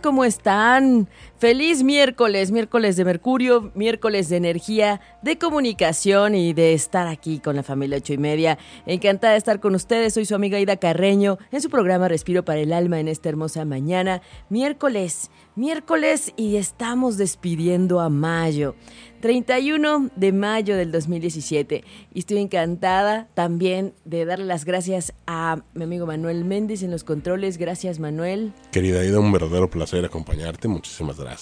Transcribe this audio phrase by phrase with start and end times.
[0.00, 1.08] ¿Cómo están?
[1.44, 7.54] Feliz miércoles, miércoles de Mercurio, miércoles de energía, de comunicación y de estar aquí con
[7.54, 8.56] la familia ocho y media.
[8.86, 12.60] Encantada de estar con ustedes, soy su amiga Ida Carreño en su programa Respiro para
[12.60, 14.22] el Alma en esta hermosa mañana.
[14.48, 18.74] Miércoles, miércoles y estamos despidiendo a mayo.
[19.20, 21.82] 31 de mayo del 2017
[22.12, 27.04] y estoy encantada también de darle las gracias a mi amigo Manuel Méndez en los
[27.04, 27.56] controles.
[27.56, 28.52] Gracias Manuel.
[28.70, 30.68] Querida Ida, un verdadero placer acompañarte.
[30.68, 31.33] Muchísimas gracias.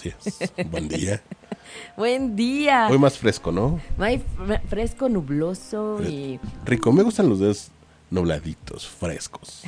[0.70, 1.22] Buen día.
[1.96, 2.88] Buen día.
[2.90, 3.80] Hoy más fresco, ¿no?
[3.98, 6.92] Fre- fresco, nubloso y Rico.
[6.92, 7.68] Me gustan los dedos
[8.10, 9.62] nubladitos, frescos.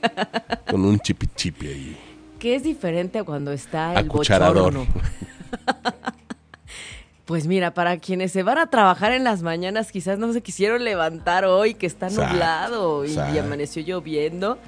[0.70, 1.96] Con un chipi chipi ahí.
[2.38, 4.72] que es diferente a cuando está el Acucharador.
[4.74, 4.86] bochorno.
[7.24, 10.84] Pues mira, para quienes se van a trabajar en las mañanas, quizás no se quisieron
[10.84, 13.40] levantar hoy, que está Exacto, nublado y, exacto.
[13.40, 14.58] amaneció lloviendo.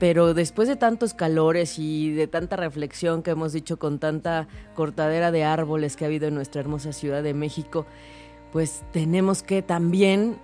[0.00, 5.30] Pero después de tantos calores y de tanta reflexión que hemos dicho con tanta cortadera
[5.30, 7.86] de árboles que ha habido en nuestra hermosa Ciudad de México,
[8.50, 10.38] pues tenemos que también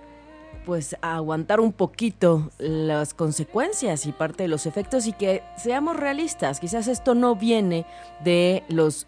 [0.63, 6.59] pues aguantar un poquito las consecuencias y parte de los efectos y que seamos realistas.
[6.59, 7.85] Quizás esto no viene
[8.23, 9.07] de los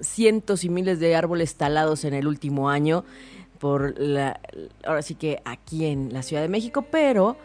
[0.00, 3.04] cientos y miles de árboles talados en el último año
[3.58, 4.40] por la
[4.84, 7.36] ahora sí que aquí en la Ciudad de México, pero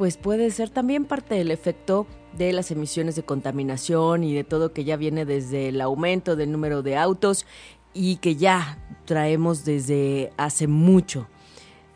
[0.00, 4.72] pues puede ser también parte del efecto de las emisiones de contaminación y de todo
[4.72, 7.44] que ya viene desde el aumento del número de autos
[7.92, 11.28] y que ya traemos desde hace mucho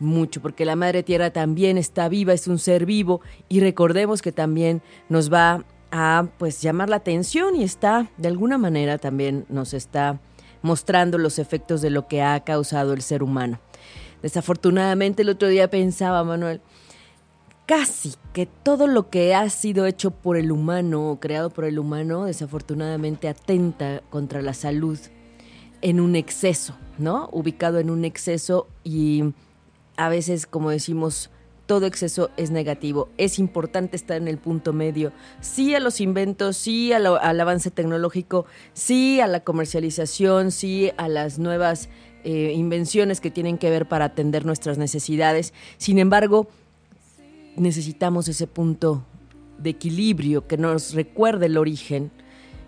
[0.01, 4.33] mucho, porque la madre tierra también está viva, es un ser vivo y recordemos que
[4.33, 9.73] también nos va a pues llamar la atención y está de alguna manera también nos
[9.73, 10.21] está
[10.61, 13.61] mostrando los efectos de lo que ha causado el ser humano.
[14.21, 16.61] Desafortunadamente el otro día pensaba, Manuel,
[17.67, 21.79] casi que todo lo que ha sido hecho por el humano o creado por el
[21.79, 24.99] humano desafortunadamente atenta contra la salud
[25.81, 27.29] en un exceso, ¿no?
[27.33, 29.35] Ubicado en un exceso y
[29.97, 31.31] a veces, como decimos,
[31.67, 33.09] todo exceso es negativo.
[33.17, 35.13] Es importante estar en el punto medio.
[35.41, 41.39] Sí a los inventos, sí al avance tecnológico, sí a la comercialización, sí a las
[41.39, 41.89] nuevas
[42.25, 45.53] eh, invenciones que tienen que ver para atender nuestras necesidades.
[45.79, 46.49] Sin embargo,
[47.57, 49.05] necesitamos ese punto
[49.59, 52.11] de equilibrio que nos recuerde el origen.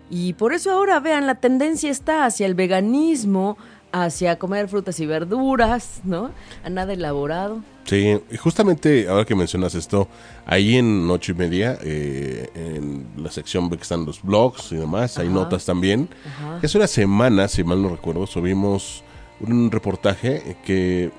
[0.09, 3.57] Y por eso ahora, vean, la tendencia está hacia el veganismo,
[3.91, 6.31] hacia comer frutas y verduras, ¿no?
[6.63, 7.61] A nada elaborado.
[7.85, 10.09] Sí, y justamente ahora que mencionas esto,
[10.45, 15.17] ahí en ocho y media, eh, en la sección que están los blogs y demás,
[15.17, 16.09] hay notas también.
[16.25, 16.59] Ajá.
[16.61, 19.03] Hace una semana, si mal no recuerdo, subimos
[19.39, 21.11] un reportaje que...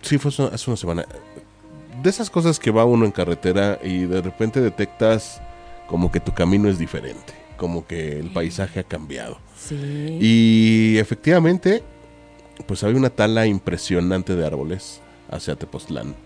[0.00, 1.04] Sí, fue hace una semana.
[2.02, 5.40] De esas cosas que va uno en carretera y de repente detectas
[5.86, 9.38] como que tu camino es diferente, como que el paisaje ha cambiado.
[9.56, 10.18] Sí.
[10.20, 11.84] Y efectivamente,
[12.66, 15.00] pues había una tala impresionante de árboles
[15.30, 16.16] hacia Tepoztlán.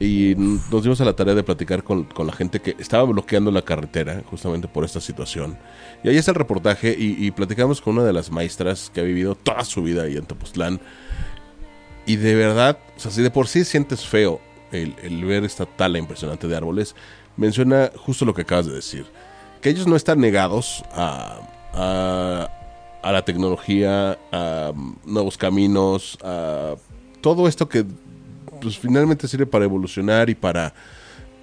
[0.00, 3.52] Y nos dimos a la tarea de platicar con, con la gente que estaba bloqueando
[3.52, 5.58] la carretera justamente por esta situación.
[6.02, 9.04] Y ahí está el reportaje y, y platicamos con una de las maestras que ha
[9.04, 10.80] vivido toda su vida ahí en Tepoztlán.
[12.04, 14.40] Y de verdad, o sea, si de por sí sientes feo
[14.72, 16.94] el, ver esta tala impresionante de árboles,
[17.36, 19.06] menciona justo lo que acabas de decir.
[19.60, 21.40] Que ellos no están negados a,
[21.72, 22.50] a,
[23.02, 26.76] a la tecnología, a um, nuevos caminos, a
[27.20, 27.84] todo esto que
[28.60, 30.74] pues finalmente sirve para evolucionar y para,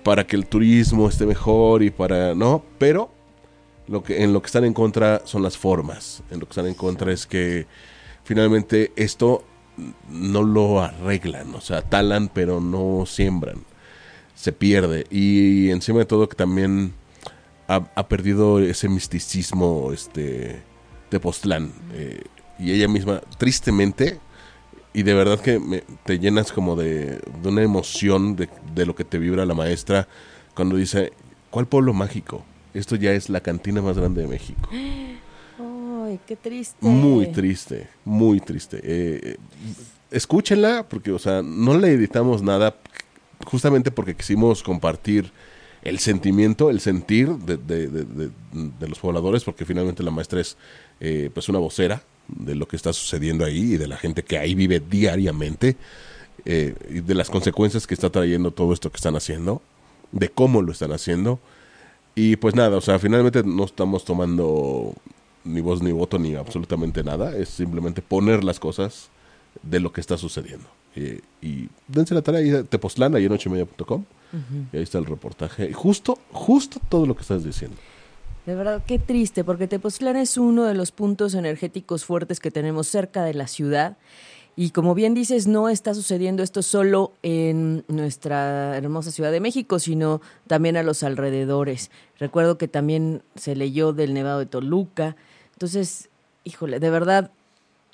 [0.03, 2.63] para que el turismo esté mejor y para, ¿no?
[2.77, 3.09] Pero
[3.87, 6.23] lo que, en lo que están en contra son las formas.
[6.31, 7.67] En lo que están en contra es que
[8.23, 9.43] finalmente esto
[10.09, 13.57] no lo arreglan, o sea, talan pero no siembran.
[14.35, 15.05] Se pierde.
[15.09, 16.93] Y encima de todo que también
[17.67, 20.61] ha, ha perdido ese misticismo este
[21.11, 21.71] de Postlán.
[21.93, 22.21] Eh,
[22.59, 24.19] y ella misma, tristemente,
[24.93, 28.95] y de verdad que me- te llenas como de, de una emoción de, de lo
[28.95, 30.07] que te vibra la maestra
[30.53, 31.11] cuando dice,
[31.49, 32.45] ¿cuál pueblo mágico?
[32.73, 34.69] Esto ya es la cantina más grande de México.
[35.59, 36.75] Ay, qué triste.
[36.81, 38.77] Muy triste, muy triste.
[38.83, 39.37] Eh, eh,
[40.11, 42.75] escúchenla porque, o sea, no le editamos nada
[43.45, 45.31] justamente porque quisimos compartir
[45.83, 48.05] el sentimiento, el sentir de, de- de-
[48.51, 50.57] de- los pobladores, porque finalmente la maestra es
[50.99, 54.37] eh, pues una vocera de lo que está sucediendo ahí y de la gente que
[54.39, 55.75] ahí vive diariamente
[56.45, 59.61] eh, y de las consecuencias que está trayendo todo esto que están haciendo,
[60.11, 61.39] de cómo lo están haciendo.
[62.15, 64.93] Y pues nada, o sea, finalmente no estamos tomando
[65.45, 69.09] ni voz ni voto ni absolutamente nada, es simplemente poner las cosas
[69.63, 70.67] de lo que está sucediendo.
[70.95, 74.03] Eh, y dense la tarea ahí, Tepoztlán, ahí en ochoymedia.com,
[74.73, 75.71] y ahí está el reportaje.
[75.71, 77.77] Justo, justo todo lo que estás diciendo.
[78.45, 82.87] De verdad, qué triste, porque Tepoztlán es uno de los puntos energéticos fuertes que tenemos
[82.87, 83.97] cerca de la ciudad.
[84.57, 89.79] Y como bien dices, no está sucediendo esto solo en nuestra hermosa Ciudad de México,
[89.79, 91.91] sino también a los alrededores.
[92.19, 95.17] Recuerdo que también se leyó del Nevado de Toluca.
[95.55, 96.09] Entonces,
[96.43, 97.31] híjole, de verdad,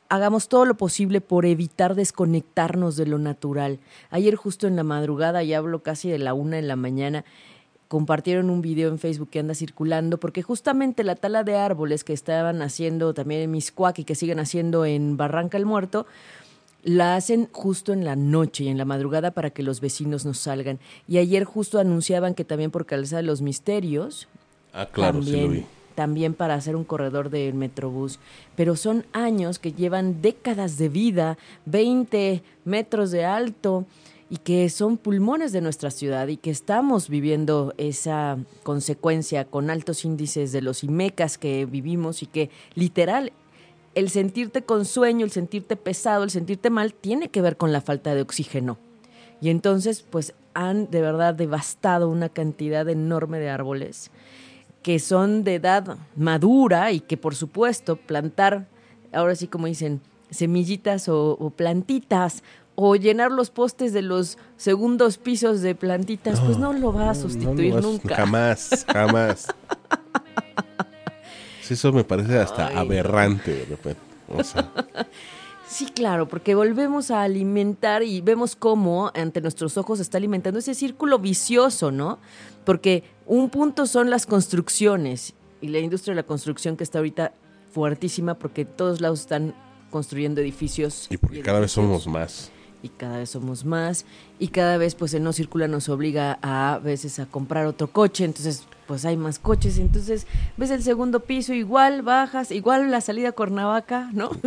[0.10, 3.80] hagamos todo lo posible por evitar desconectarnos de lo natural.
[4.10, 7.24] Ayer justo en la madrugada, ya hablo casi de la una de la mañana,
[7.88, 12.14] compartieron un video en Facebook que anda circulando, porque justamente la tala de árboles que
[12.14, 16.08] estaban haciendo también en Miscuac y que siguen haciendo en Barranca el Muerto,
[16.84, 20.34] la hacen justo en la noche y en la madrugada para que los vecinos no
[20.34, 20.80] salgan.
[21.08, 24.28] Y ayer justo anunciaban que también por Calzada de los Misterios,
[24.74, 25.66] Ah, claro, sí lo vi.
[26.02, 28.18] También para hacer un corredor del Metrobús.
[28.56, 31.38] Pero son años que llevan décadas de vida,
[31.68, 33.86] 20 metros de alto,
[34.28, 40.04] y que son pulmones de nuestra ciudad y que estamos viviendo esa consecuencia con altos
[40.04, 43.32] índices de los IMECAS que vivimos y que literal
[43.94, 47.82] el sentirte con sueño, el sentirte pesado, el sentirte mal, tiene que ver con la
[47.82, 48.80] falta de oxígeno.
[49.40, 54.10] Y entonces, pues han de verdad devastado una cantidad enorme de árboles
[54.82, 58.68] que son de edad madura y que por supuesto plantar,
[59.14, 62.44] ahora sí como dicen, semillitas o, o plantitas
[62.76, 67.16] o llenar los postes de los segundos pisos de plantitas, pues no lo va a
[67.16, 68.16] sustituir No, no, nunca.
[68.16, 69.48] Jamás, jamás.
[71.70, 74.02] Eso me parece hasta Ay, aberrante de repente.
[74.28, 74.72] O sea,
[75.72, 80.76] Sí, claro, porque volvemos a alimentar y vemos cómo ante nuestros ojos está alimentando ese
[80.76, 82.20] círculo vicioso, ¿no?
[82.66, 87.32] Porque un punto son las construcciones y la industria de la construcción que está ahorita
[87.72, 89.56] fuertísima porque todos lados están
[89.92, 91.08] construyendo edificios.
[91.10, 92.52] y porque cada vez somos más.
[92.84, 94.06] Y cada vez somos más
[94.40, 97.88] y cada vez pues el no circula nos obliga a, a veces a comprar otro
[97.92, 100.26] coche, entonces pues hay más coches, entonces
[100.58, 104.32] ves el segundo piso igual, bajas, igual la salida a Cuernavaca, ¿no?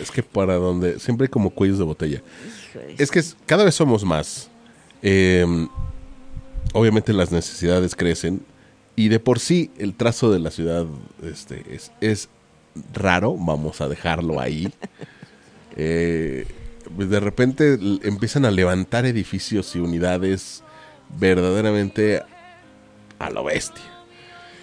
[0.00, 2.22] Es que para donde siempre hay como cuellos de botella.
[2.98, 4.50] Es que es- cada vez somos más.
[5.02, 5.46] Eh,
[6.72, 8.42] obviamente las necesidades crecen
[8.96, 10.84] y de por sí el trazo de la ciudad
[11.22, 12.28] este, es, es
[12.92, 14.72] raro, vamos a dejarlo ahí.
[15.76, 16.46] Eh,
[16.96, 20.62] pues de repente empiezan a levantar edificios y unidades
[21.18, 22.22] verdaderamente
[23.18, 23.84] a lo bestia.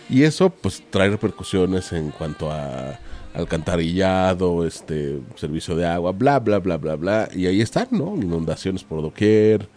[0.10, 3.00] Y eso pues trae repercusiones en cuanto a
[3.34, 8.16] alcantarillado, este servicio de agua, bla bla bla bla bla y ahí están, ¿no?
[8.16, 9.70] Inundaciones por doquier.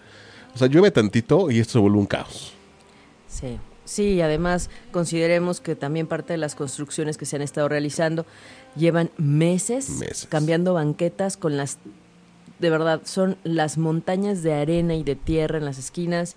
[0.54, 2.52] O sea, llueve tantito y esto se vuelve un caos.
[3.28, 7.68] Sí, sí, y además consideremos que también parte de las construcciones que se han estado
[7.68, 8.26] realizando
[8.76, 10.26] llevan meses, Meses.
[10.28, 11.78] cambiando banquetas con las,
[12.64, 16.34] de verdad, son las montañas de arena y de tierra en las esquinas,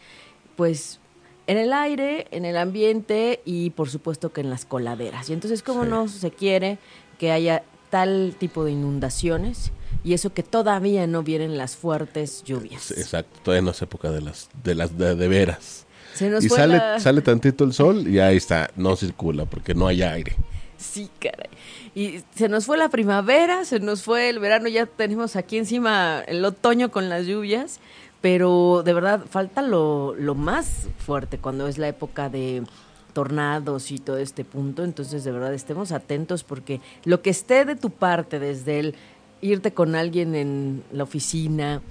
[0.55, 0.99] pues
[1.47, 5.29] en el aire, en el ambiente y por supuesto que en las coladeras.
[5.29, 5.89] Y entonces, ¿cómo Sí.
[5.89, 6.77] no se quiere
[7.17, 9.71] que haya tal tipo de inundaciones?
[10.03, 12.91] Y eso que todavía no vienen las fuertes lluvias.
[12.91, 15.85] Exacto, todavía no es época de las de las de, de veras.
[16.13, 19.73] Se nos Y sale, la- sale tantito el sol y ahí está, no circula porque
[19.73, 20.35] no hay aire.
[20.77, 21.49] Sí, caray.
[21.95, 26.21] Y se nos fue la primavera, se nos fue el verano, ya tenemos aquí encima
[26.27, 27.79] el otoño con las lluvias,
[28.21, 32.63] pero de verdad falta lo, lo más fuerte cuando es la época de
[33.13, 37.75] tornados y todo este punto, entonces de verdad estemos atentos porque lo que esté de
[37.75, 38.95] tu parte desde el
[39.41, 41.81] irte con alguien en la oficina,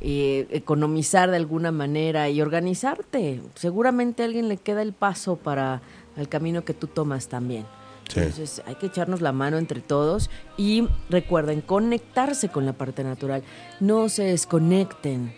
[0.00, 5.82] eh, economizar de alguna manera y organizarte, seguramente a alguien le queda el paso para
[6.16, 7.66] el camino que tú tomas también.
[8.14, 13.42] Entonces hay que echarnos la mano entre todos y recuerden conectarse con la parte natural.
[13.80, 15.34] No se desconecten.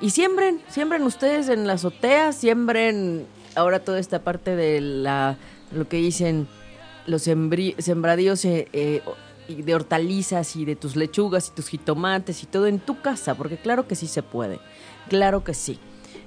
[0.00, 5.36] Y siembren, siembren ustedes en la azotea, siembren ahora toda esta parte de la
[5.72, 6.48] lo que dicen
[7.06, 9.02] los sembradíos eh, eh,
[9.48, 13.56] de hortalizas y de tus lechugas y tus jitomates y todo en tu casa, porque
[13.56, 14.60] claro que sí se puede,
[15.08, 15.78] claro que sí.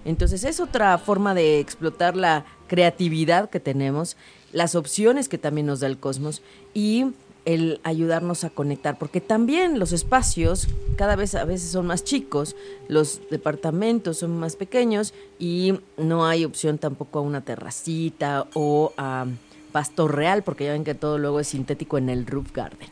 [0.05, 4.17] Entonces es otra forma de explotar la creatividad que tenemos,
[4.53, 6.41] las opciones que también nos da el cosmos
[6.74, 7.07] y
[7.45, 12.55] el ayudarnos a conectar, porque también los espacios cada vez a veces son más chicos,
[12.88, 19.25] los departamentos son más pequeños y no hay opción tampoco a una terracita o a
[19.74, 22.88] pasto real, porque ya ven que todo luego es sintético en el roof garden.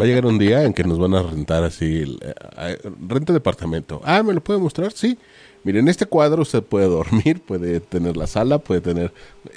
[0.00, 3.32] Va a llegar un día en que nos van a rentar así, eh, eh, renta
[3.34, 4.00] departamento.
[4.04, 4.92] Ah, ¿me lo puede mostrar?
[4.92, 5.18] Sí.
[5.64, 9.12] Miren, en este cuadro usted puede dormir, puede tener la sala, puede tener...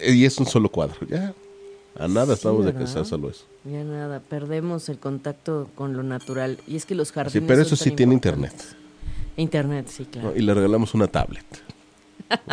[0.07, 0.95] Y es un solo cuadro.
[1.09, 1.33] Ya,
[1.97, 3.45] a nada Sí, estamos de que solo eso.
[3.63, 6.59] Ya nada, perdemos el contacto con lo natural.
[6.67, 7.47] Y es que los Sí, jardines.
[7.47, 8.53] pero son eso sí tiene internet.
[9.37, 10.29] Internet, sí, claro.
[10.31, 10.35] ¿no?
[10.35, 11.45] Y le regalamos una tablet.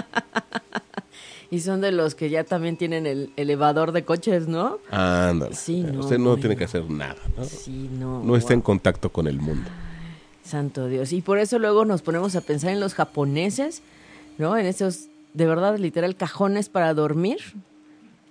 [1.51, 4.79] Y son de los que ya también tienen el elevador de coches, ¿no?
[4.91, 5.55] Ándale.
[5.55, 6.41] Sí, no, usted no bueno.
[6.41, 7.17] tiene que hacer nada.
[7.37, 8.23] No, Sí, no.
[8.25, 8.65] no está en wow.
[8.65, 9.69] contacto con el mundo.
[10.53, 11.13] Santo Dios.
[11.13, 13.83] Y por eso luego nos ponemos a pensar en los japoneses,
[14.37, 14.57] ¿no?
[14.59, 17.39] En esos, de verdad, literal, cajones para dormir,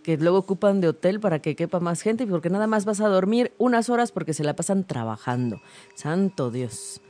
[0.03, 3.07] que luego ocupan de hotel para que quepa más gente, porque nada más vas a
[3.07, 5.61] dormir unas horas porque se la pasan trabajando.
[5.95, 7.01] Santo Dios.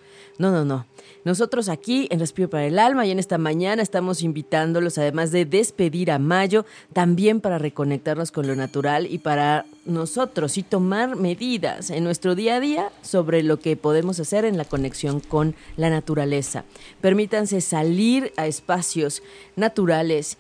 [0.42, 0.88] No, no, no.
[1.24, 5.46] Nosotros aquí en Respiro para el Alma y en esta mañana estamos invitándolos, además de
[5.46, 11.92] despedir a Mayo, también para reconectarnos con lo natural y para nosotros y tomar medidas
[11.92, 15.92] en nuestro día a día sobre lo que podemos hacer en la conexión con la
[15.92, 16.64] naturaleza.
[17.02, 19.22] Permítanse salir a espacios
[19.56, 20.40] naturales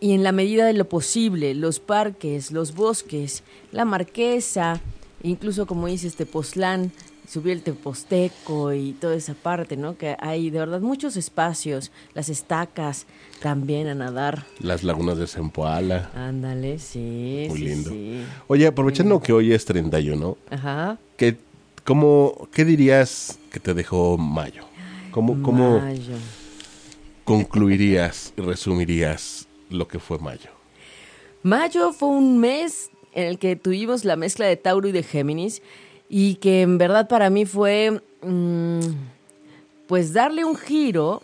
[0.00, 4.80] y en la medida de lo posible, los parques, los bosques, la marquesa,
[5.22, 6.90] incluso como dice este Pozlán,
[7.30, 9.96] subir el Teposteco y toda esa parte, ¿no?
[9.96, 13.06] Que hay de verdad muchos espacios, las estacas
[13.40, 14.46] también a nadar.
[14.58, 16.10] Las lagunas de Zempoala.
[16.14, 17.46] Ándale, sí.
[17.48, 17.90] Muy sí, lindo.
[17.90, 18.24] sí.
[18.48, 20.98] Oye, aprovechando que hoy es 31, Ajá.
[21.16, 21.36] ¿qué,
[21.84, 24.64] cómo, ¿qué dirías que te dejó mayo?
[25.12, 26.14] ¿Cómo, cómo Mayo.
[27.24, 30.50] concluirías y resumirías lo que fue mayo?
[31.42, 35.62] Mayo fue un mes en el que tuvimos la mezcla de Tauro y de Géminis
[36.12, 38.80] y que en verdad para mí fue mm,
[39.86, 41.22] pues darle un giro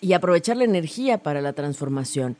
[0.00, 2.36] y aprovechar la energía para la transformación.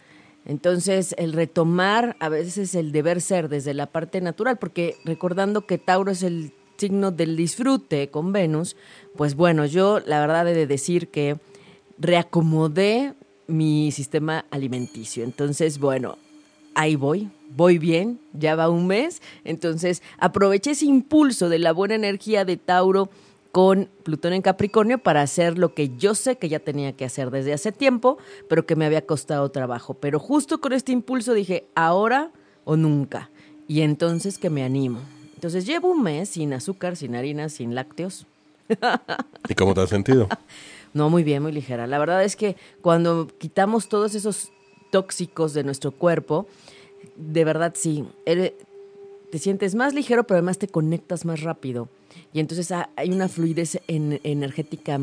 [0.47, 5.77] Entonces, el retomar a veces el deber ser desde la parte natural, porque recordando que
[5.77, 8.77] Tauro es el signo del disfrute con Venus,
[9.17, 11.37] pues bueno, yo la verdad he de decir que
[11.99, 13.15] reacomodé
[13.49, 15.25] mi sistema alimenticio.
[15.25, 16.17] Entonces, bueno,
[16.75, 19.23] ahí voy, voy bien, ya va un mes.
[19.45, 23.11] Entonces, aproveché ese impulso de la buena energía de Tauro
[23.53, 27.31] con Plutón en Capricornio para hacer lo que yo sé que ya tenía que hacer
[27.31, 29.95] desde hace tiempo, pero que me había costado trabajo.
[29.95, 32.31] Pero justo con este impulso dije, ahora
[32.65, 33.31] o nunca.
[33.67, 35.01] Y entonces que me animo.
[35.35, 38.27] Entonces llevo un mes sin azúcar, sin harina, sin lácteos.
[39.49, 40.29] ¿Y cómo te has sentido?
[40.93, 41.87] No, muy bien, muy ligera.
[41.87, 44.53] La verdad es que cuando quitamos todos esos
[44.91, 46.47] tóxicos de nuestro cuerpo,
[47.17, 51.89] de verdad sí, te sientes más ligero, pero además te conectas más rápido.
[52.33, 55.01] Y entonces ha- hay una fluidez en- energética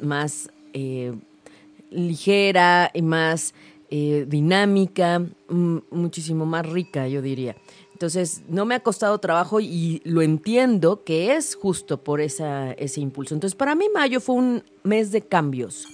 [0.00, 1.12] más eh,
[1.90, 3.54] ligera y más
[3.90, 5.20] eh, dinámica,
[5.90, 7.56] muchísimo más rica, yo diría.
[7.92, 13.34] Entonces, no me ha costado trabajo y lo entiendo que es justo por ese impulso.
[13.34, 15.86] Entonces, para mí mayo fue un mes de cambios,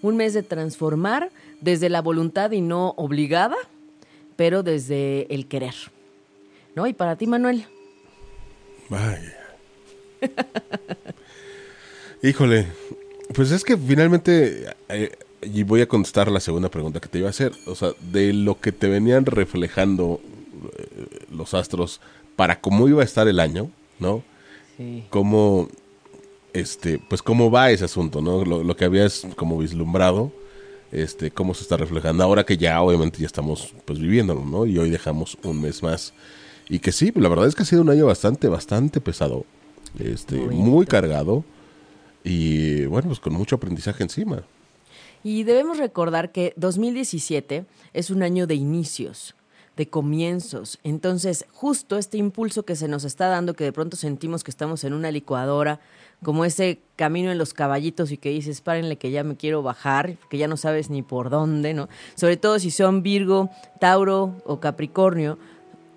[0.00, 1.30] un mes de transformar
[1.64, 3.56] desde la voluntad y no obligada,
[4.36, 5.74] pero desde el querer.
[6.76, 6.86] ¿No?
[6.86, 7.64] Y para ti, Manuel.
[8.90, 9.38] Vaya.
[12.22, 12.66] Híjole,
[13.34, 17.28] pues es que finalmente, eh, y voy a contestar la segunda pregunta que te iba
[17.28, 20.20] a hacer, o sea, de lo que te venían reflejando
[20.78, 22.00] eh, los astros
[22.36, 24.22] para cómo iba a estar el año, ¿no?
[24.76, 25.04] Sí.
[25.10, 25.68] Cómo,
[26.52, 28.44] este, pues cómo va ese asunto, ¿no?
[28.44, 30.32] Lo, lo que habías como vislumbrado,
[30.94, 34.66] este, cómo se está reflejando ahora que ya obviamente ya estamos pues viviéndolo, ¿no?
[34.66, 36.14] Y hoy dejamos un mes más.
[36.68, 39.44] Y que sí, la verdad es que ha sido un año bastante, bastante pesado,
[39.98, 41.44] este, Muy muy cargado
[42.24, 44.42] y bueno, pues con mucho aprendizaje encima.
[45.22, 49.34] Y debemos recordar que 2017 es un año de inicios,
[49.76, 50.78] de comienzos.
[50.84, 54.84] Entonces, justo este impulso que se nos está dando, que de pronto sentimos que estamos
[54.84, 55.80] en una licuadora,
[56.24, 60.16] como ese camino en los caballitos y que dices, párenle que ya me quiero bajar,
[60.28, 61.88] que ya no sabes ni por dónde, ¿no?
[62.16, 65.38] Sobre todo si son Virgo, Tauro o Capricornio,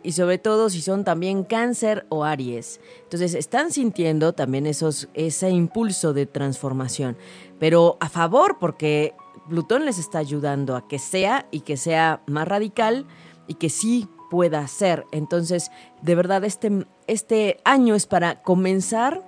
[0.03, 2.79] y sobre todo si son también cáncer o aries.
[3.03, 7.17] Entonces están sintiendo también esos, ese impulso de transformación,
[7.59, 9.13] pero a favor porque
[9.49, 13.05] Plutón les está ayudando a que sea y que sea más radical
[13.47, 15.05] y que sí pueda ser.
[15.11, 19.23] Entonces, de verdad, este, este año es para comenzar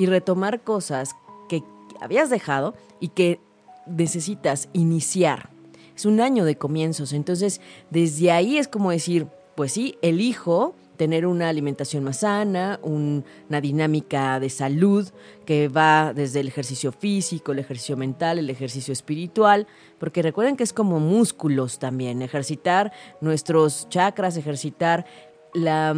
[0.00, 1.14] y retomar cosas
[1.50, 1.62] que
[2.00, 3.38] habías dejado y que
[3.86, 5.50] necesitas iniciar.
[5.94, 9.26] Es un año de comienzos, entonces desde ahí es como decir,
[9.56, 15.06] pues sí, elijo tener una alimentación más sana, un- una dinámica de salud
[15.44, 19.66] que va desde el ejercicio físico, el ejercicio mental, el ejercicio espiritual,
[19.98, 25.04] porque recuerden que es como músculos también, ejercitar nuestros chakras, ejercitar
[25.52, 25.94] la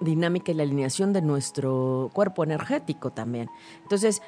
[0.00, 3.50] dinámica y la alineación de nuestro cuerpo energético también.
[3.82, 4.22] Entonces,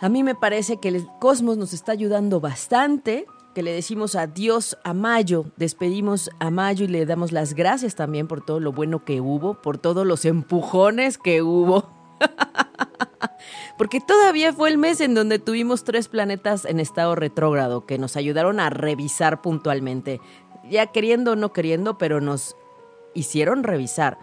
[0.00, 4.78] a mí me parece que el cosmos nos está ayudando bastante, que le decimos adiós
[4.84, 9.04] a Mayo, despedimos a Mayo y le damos las gracias también por todo lo bueno
[9.04, 11.90] que hubo, por todos los empujones que hubo.
[13.76, 18.16] Porque todavía fue el mes en donde tuvimos tres planetas en estado retrógrado que nos
[18.16, 20.20] ayudaron a revisar puntualmente,
[20.70, 22.56] ya queriendo o no queriendo, pero nos
[23.14, 24.18] hicieron revisar.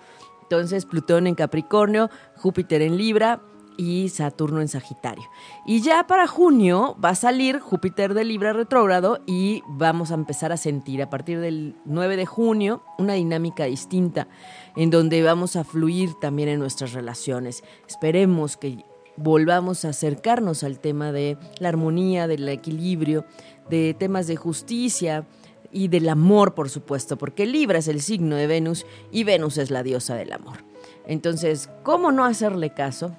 [0.49, 3.41] Entonces, Plutón en Capricornio, Júpiter en Libra
[3.75, 5.25] y Saturno en Sagitario.
[5.65, 10.53] Y ya para junio va a salir Júpiter de Libra retrógrado y vamos a empezar
[10.53, 14.29] a sentir a partir del 9 de junio una dinámica distinta
[14.77, 17.61] en donde vamos a fluir también en nuestras relaciones.
[17.87, 18.85] Esperemos que
[19.17, 23.25] volvamos a acercarnos al tema de la armonía, del equilibrio,
[23.69, 25.27] de temas de justicia,
[25.71, 29.71] y del amor, por supuesto, porque Libra es el signo de Venus y Venus es
[29.71, 30.63] la diosa del amor.
[31.05, 33.15] Entonces, ¿cómo no hacerle caso?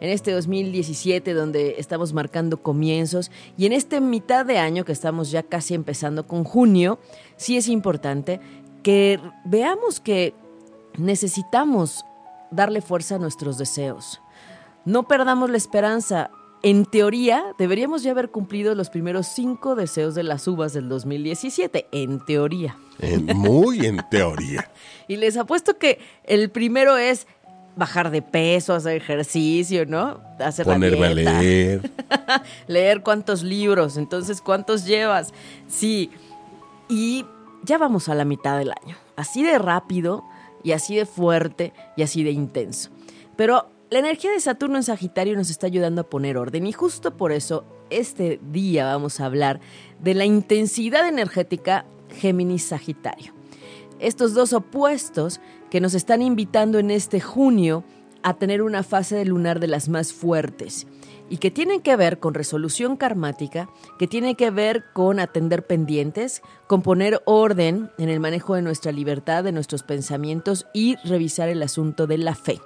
[0.00, 5.30] En este 2017 donde estamos marcando comienzos y en este mitad de año que estamos
[5.30, 6.98] ya casi empezando con junio,
[7.36, 8.40] sí es importante
[8.82, 10.34] que veamos que
[10.98, 12.04] necesitamos
[12.50, 14.20] darle fuerza a nuestros deseos.
[14.84, 16.30] No perdamos la esperanza.
[16.66, 21.88] En teoría, deberíamos ya haber cumplido los primeros cinco deseos de las uvas del 2017.
[21.92, 22.76] En teoría.
[22.98, 24.70] En- muy en teoría.
[25.08, 27.26] Y les apuesto que el primero es
[27.76, 30.20] bajar de peso, hacer ejercicio, ¿no?
[30.38, 31.90] Hacer la Ponerme a dieta, leer.
[32.68, 35.34] leer cuántos libros, entonces cuántos llevas.
[35.68, 36.10] Sí.
[36.88, 37.26] Y
[37.64, 38.96] ya vamos a la mitad del año.
[39.16, 40.24] Así de rápido
[40.62, 42.88] y así de fuerte y así de intenso.
[43.36, 47.16] Pero la energía de Saturno en Sagitario nos está ayudando a poner orden y justo
[47.16, 49.60] por eso este día vamos a hablar
[50.00, 51.84] de la intensidad energética
[52.20, 53.32] Géminis-Sagitario.
[54.00, 57.84] Estos dos opuestos que nos están invitando en este junio
[58.22, 60.86] a tener una fase de lunar de las más fuertes
[61.28, 63.68] y que tienen que ver con resolución karmática,
[63.98, 68.92] que tiene que ver con atender pendientes, con poner orden en el manejo de nuestra
[68.92, 72.60] libertad, de nuestros pensamientos y revisar el asunto de la fe.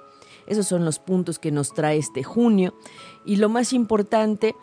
[0.49, 2.73] Esos son los puntos que nos trae este junio.
[3.25, 4.55] Y lo más importante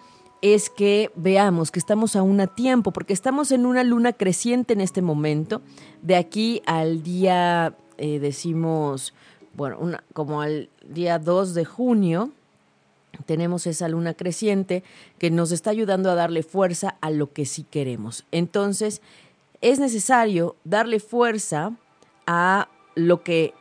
[0.42, 4.80] es que veamos que estamos aún a tiempo, porque estamos en una luna creciente en
[4.80, 5.62] este momento.
[6.02, 9.14] De aquí al día, eh, decimos,
[9.54, 9.78] bueno,
[10.12, 12.30] como al día 2 de junio,
[13.24, 14.84] tenemos esa luna creciente
[15.18, 18.26] que nos está ayudando a darle fuerza a lo que sí queremos.
[18.30, 19.00] Entonces,
[19.62, 21.72] es necesario darle fuerza
[22.26, 23.54] a lo que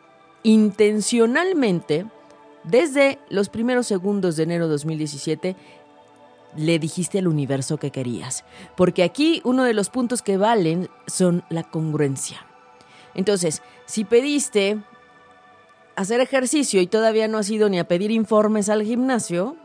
[0.43, 2.05] intencionalmente,
[2.67, 5.56] desde los primeros segundos de enero de 2017,
[6.56, 8.43] le dijiste al universo que querías.
[8.75, 12.45] Porque aquí uno de los puntos que valen son la congruencia.
[13.13, 14.78] Entonces, si pediste
[15.95, 19.56] hacer ejercicio y todavía no has ido ni a pedir informes al gimnasio,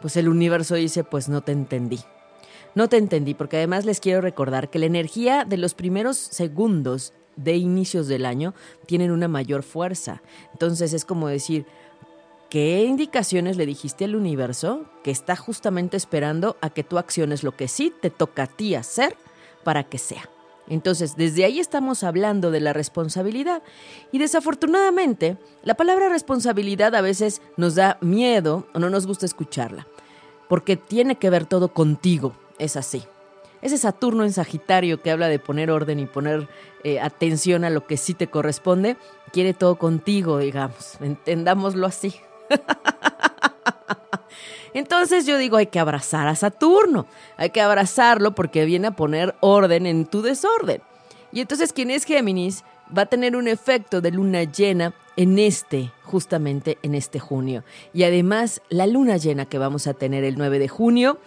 [0.00, 2.00] pues el universo dice, pues no te entendí.
[2.74, 7.14] No te entendí, porque además les quiero recordar que la energía de los primeros segundos
[7.36, 8.54] de inicios del año
[8.86, 10.22] tienen una mayor fuerza.
[10.52, 11.66] Entonces es como decir,
[12.50, 17.56] ¿qué indicaciones le dijiste al universo que está justamente esperando a que tú acciones lo
[17.56, 19.16] que sí te toca a ti hacer
[19.64, 20.28] para que sea?
[20.68, 23.62] Entonces, desde ahí estamos hablando de la responsabilidad.
[24.10, 29.86] Y desafortunadamente, la palabra responsabilidad a veces nos da miedo o no nos gusta escucharla,
[30.48, 33.04] porque tiene que ver todo contigo, es así.
[33.62, 36.48] Ese Saturno en Sagitario que habla de poner orden y poner
[36.84, 38.96] eh, atención a lo que sí te corresponde,
[39.32, 42.14] quiere todo contigo, digamos, entendámoslo así.
[44.74, 47.06] Entonces yo digo, hay que abrazar a Saturno,
[47.38, 50.82] hay que abrazarlo porque viene a poner orden en tu desorden.
[51.32, 52.62] Y entonces quien es Géminis
[52.96, 57.64] va a tener un efecto de luna llena en este, justamente en este junio.
[57.92, 61.18] Y además la luna llena que vamos a tener el 9 de junio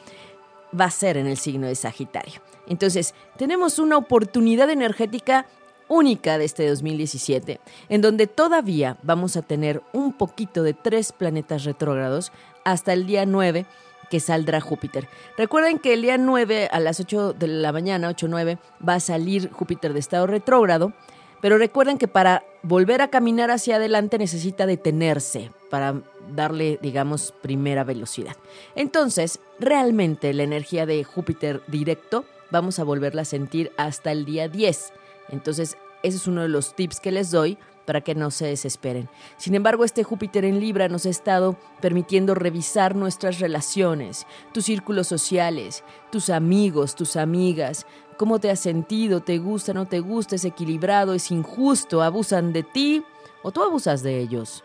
[0.80, 2.42] va a ser en el signo de Sagitario.
[2.68, 5.48] Entonces tenemos una oportunidad energética
[5.90, 11.66] única de este 2017, en donde todavía vamos a tener un poquito de tres planetas
[11.66, 12.32] retrógrados
[12.64, 13.66] hasta el día 9
[14.10, 15.08] que saldrá Júpiter.
[15.38, 19.52] Recuerden que el día 9 a las 8 de la mañana, 8-9, va a salir
[19.52, 20.94] Júpiter de estado retrógrado,
[21.42, 26.02] pero recuerden que para volver a caminar hacia adelante necesita detenerse para
[26.36, 28.36] darle, digamos, primera velocidad.
[28.76, 34.48] Entonces, realmente la energía de Júpiter directo vamos a volverla a sentir hasta el día
[34.48, 34.94] 10.
[35.32, 39.10] Entonces, ese es uno de los tips que les doy para que no se desesperen.
[39.38, 45.08] Sin embargo, este Júpiter en Libra nos ha estado permitiendo revisar nuestras relaciones, tus círculos
[45.08, 50.46] sociales, tus amigos, tus amigas, cómo te has sentido, te gusta, no te gusta, es
[50.46, 53.04] equilibrado, es injusto, abusan de ti
[53.42, 54.64] o tú abusas de ellos.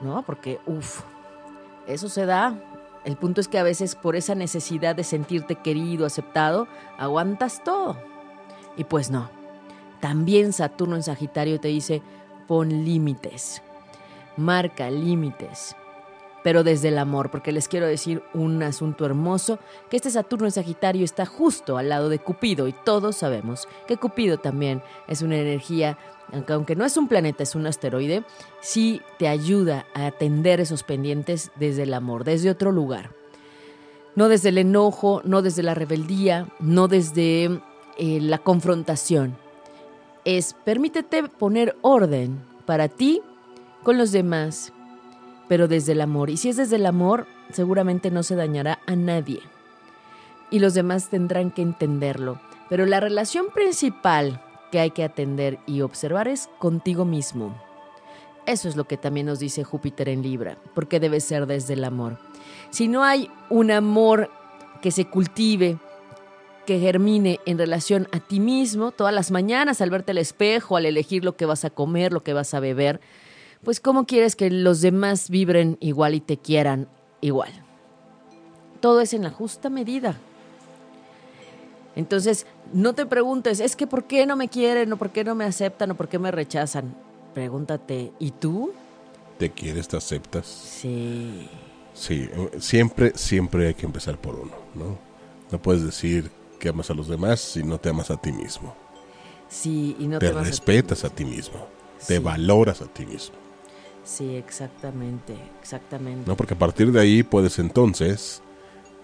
[0.00, 1.02] No, porque, uff,
[1.86, 2.58] eso se da.
[3.04, 7.98] El punto es que a veces por esa necesidad de sentirte querido, aceptado, aguantas todo.
[8.76, 9.30] Y pues no.
[10.00, 12.02] También Saturno en Sagitario te dice,
[12.48, 13.62] pon límites,
[14.36, 15.76] marca límites,
[16.42, 19.58] pero desde el amor, porque les quiero decir un asunto hermoso,
[19.90, 23.98] que este Saturno en Sagitario está justo al lado de Cupido y todos sabemos que
[23.98, 25.98] Cupido también es una energía,
[26.32, 28.24] aunque, aunque no es un planeta, es un asteroide,
[28.60, 33.10] sí te ayuda a atender esos pendientes desde el amor, desde otro lugar.
[34.16, 37.60] No desde el enojo, no desde la rebeldía, no desde
[37.98, 39.36] eh, la confrontación,
[40.24, 43.22] es permítete poner orden para ti
[43.82, 44.72] con los demás,
[45.48, 46.30] pero desde el amor.
[46.30, 49.40] Y si es desde el amor, seguramente no se dañará a nadie.
[50.50, 52.40] Y los demás tendrán que entenderlo.
[52.68, 57.54] Pero la relación principal que hay que atender y observar es contigo mismo.
[58.46, 61.84] Eso es lo que también nos dice Júpiter en Libra, porque debe ser desde el
[61.84, 62.18] amor.
[62.70, 64.30] Si no hay un amor
[64.80, 65.78] que se cultive,
[66.70, 70.86] que germine en relación a ti mismo todas las mañanas al verte al espejo, al
[70.86, 73.00] elegir lo que vas a comer, lo que vas a beber,
[73.64, 76.86] pues cómo quieres que los demás vibren igual y te quieran
[77.22, 77.50] igual.
[78.78, 80.16] Todo es en la justa medida.
[81.96, 85.34] Entonces, no te preguntes, es que ¿por qué no me quieren o por qué no
[85.34, 86.94] me aceptan o por qué me rechazan?
[87.34, 88.70] Pregúntate, ¿y tú?
[89.38, 90.46] ¿Te quieres, te aceptas?
[90.46, 91.48] Sí.
[91.94, 92.30] Sí,
[92.60, 94.96] siempre, siempre hay que empezar por uno, ¿no?
[95.50, 96.30] No puedes decir,
[96.60, 98.76] que amas a los demás si no te amas a ti mismo.
[99.48, 101.66] Sí, y no te, te, respetas a a ti mismo.
[101.98, 102.06] Sí.
[102.06, 103.34] Te valoras a ti mismo.
[104.04, 106.28] Sí, exactamente, exactamente.
[106.28, 106.36] ¿no?
[106.36, 108.42] Porque a partir de ahí puedes entonces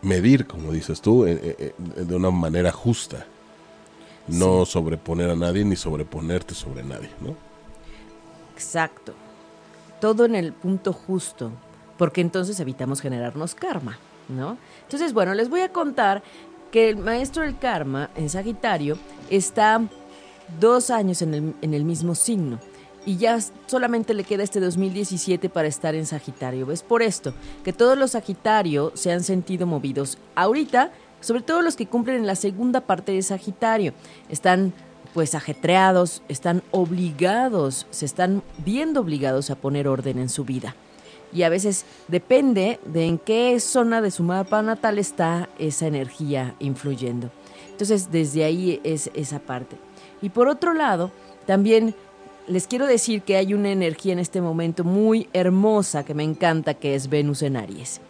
[0.02, 3.26] medir, como dices tú, eh, eh, eh, de una manera justa.
[4.28, 7.36] No sobreponer a nadie ni sobreponerte sobre nadie, ¿no?
[8.54, 9.14] Exacto.
[10.00, 11.52] Todo en el punto justo,
[11.96, 14.58] porque entonces evitamos generarnos karma, ¿no?
[14.82, 16.24] Entonces, bueno, les voy a contar
[16.76, 18.98] que el maestro del karma en Sagitario
[19.30, 19.80] está
[20.60, 22.58] dos años en el, en el mismo signo
[23.06, 26.70] y ya solamente le queda este 2017 para estar en Sagitario.
[26.70, 27.32] Es por esto
[27.64, 30.18] que todos los Sagitario se han sentido movidos.
[30.34, 30.90] Ahorita,
[31.22, 33.94] sobre todo los que cumplen en la segunda parte de Sagitario,
[34.28, 34.74] están
[35.14, 40.76] pues ajetreados, están obligados, se están viendo obligados a poner orden en su vida.
[41.36, 46.54] Y a veces depende de en qué zona de su mapa natal está esa energía
[46.60, 47.30] influyendo.
[47.70, 49.76] Entonces, desde ahí es esa parte.
[50.22, 51.10] Y por otro lado,
[51.44, 51.94] también
[52.48, 56.72] les quiero decir que hay una energía en este momento muy hermosa que me encanta,
[56.72, 58.00] que es Venus en Aries.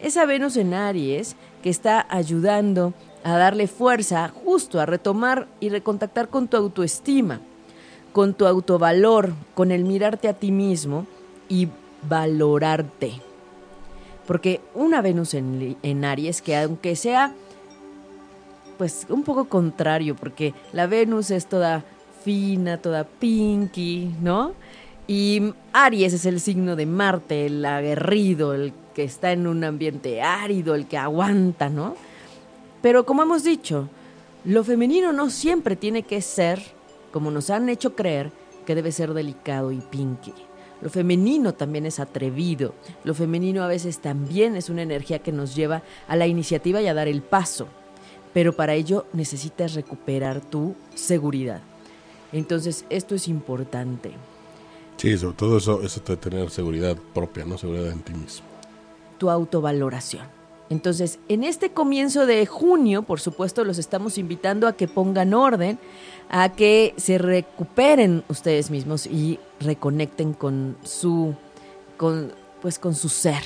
[0.00, 6.30] Esa Venus en Aries que está ayudando a darle fuerza justo a retomar y recontactar
[6.30, 7.40] con tu autoestima,
[8.12, 11.06] con tu autovalor, con el mirarte a ti mismo
[11.48, 11.68] y
[12.08, 13.12] valorarte.
[14.26, 17.34] Porque una Venus en, Aries que aunque sea
[18.78, 21.84] pues un poco contrario, porque la Venus es toda
[22.24, 24.54] fina, toda pinky, ¿no?
[25.06, 30.22] Y Aries es el signo de Marte, el aguerrido, el que está en un ambiente
[30.22, 31.96] árido, el que aguanta, ¿no?
[32.80, 33.88] Pero como hemos dicho,
[34.44, 36.60] lo femenino no siempre tiene que ser,
[37.12, 38.32] como nos han hecho creer,
[38.66, 40.32] que debe ser delicado y pinky.
[40.82, 42.74] Lo femenino también es atrevido.
[43.04, 46.88] Lo femenino a veces también es una energía que nos lleva a la iniciativa y
[46.88, 47.68] a dar el paso.
[48.34, 51.60] Pero para ello necesitas recuperar tu seguridad.
[52.32, 54.12] Entonces, esto es importante.
[54.96, 57.58] Sí, sobre todo eso, eso de tener seguridad propia, ¿no?
[57.58, 58.46] Seguridad en ti mismo.
[59.18, 60.41] Tu autovaloración.
[60.72, 65.78] Entonces, en este comienzo de junio, por supuesto, los estamos invitando a que pongan orden,
[66.30, 71.34] a que se recuperen ustedes mismos y reconecten con su,
[71.98, 72.32] con,
[72.62, 73.42] pues con su ser,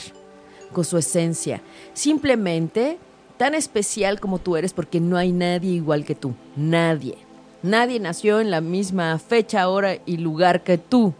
[0.73, 1.63] con su esencia.
[1.95, 2.97] Simplemente
[3.39, 7.19] tan especial como tú eres, porque no hay nadie igual que tú, nadie.
[7.65, 11.13] Nadie nació en la misma fecha, hora y lugar que tú.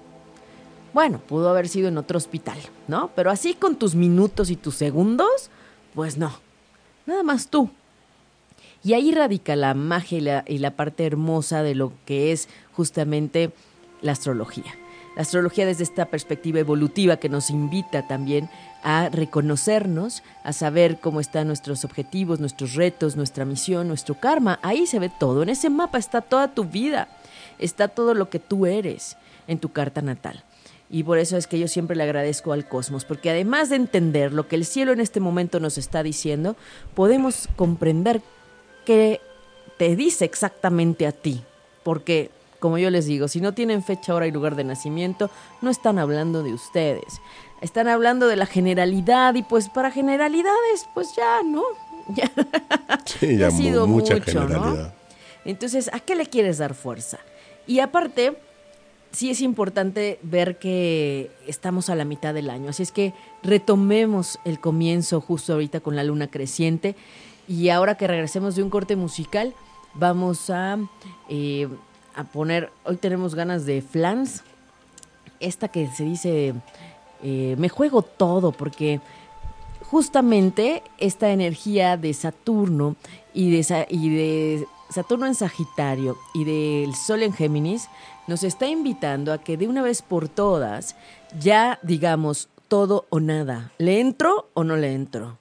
[0.95, 3.11] Bueno, pudo haber sido en otro hospital, ¿no?
[3.17, 5.51] Pero así con tus minutos y tus segundos,
[5.97, 6.31] pues no.
[7.07, 7.71] Nada más tú.
[8.85, 12.51] Y ahí radica la magia y la, y la parte hermosa de lo que es
[12.75, 13.51] justamente
[14.03, 14.77] la astrología.
[15.17, 18.51] La astrología desde esta perspectiva evolutiva que nos invita también
[18.83, 24.61] a reconocernos, a saber cómo están nuestros objetivos, nuestros retos, nuestra misión, nuestro karma.
[24.63, 25.43] Ahí se ve todo.
[25.43, 27.09] En ese mapa está toda tu vida.
[27.59, 29.17] Está todo lo que tú eres
[29.49, 30.45] en tu carta natal.
[30.89, 34.33] Y por eso es que yo siempre le agradezco al cosmos, porque además de entender
[34.33, 36.55] lo que el cielo en este momento nos está diciendo,
[36.95, 38.23] podemos comprender
[38.85, 39.21] qué
[39.79, 41.43] te dice exactamente a ti.
[41.83, 45.29] Porque, como yo les digo, si no tienen fecha, hora y lugar de nacimiento,
[45.61, 47.21] no están hablando de ustedes.
[47.61, 51.63] Están hablando de la generalidad y pues para generalidades, pues ya, ¿no?
[52.15, 52.31] Ya,
[53.05, 54.47] Sí, ya ha sido mu- mucha mucho, ¿no?
[54.47, 54.95] generalidad.
[55.45, 57.19] Entonces, ¿a qué le quieres dar fuerza?
[57.67, 58.37] Y aparte,
[59.17, 64.39] sí es importante ver que estamos a la mitad del año, así es que retomemos
[64.45, 66.97] el comienzo justo ahorita con la luna creciente
[67.49, 69.55] y ahora que regresemos de un corte musical,
[69.95, 70.77] vamos a,
[71.31, 71.67] eh,
[72.15, 74.43] a poner, hoy tenemos ganas de flans,
[75.41, 76.53] esta que se dice,
[77.23, 79.01] eh, me juego todo, porque
[79.89, 82.97] justamente esta energía de Saturno
[83.33, 87.89] y de, y de Saturno en Sagitario y del Sol en Géminis
[88.27, 90.97] nos está invitando a que de una vez por todas
[91.39, 93.73] ya digamos todo o nada.
[93.79, 95.39] ¿Le entro o no le entro?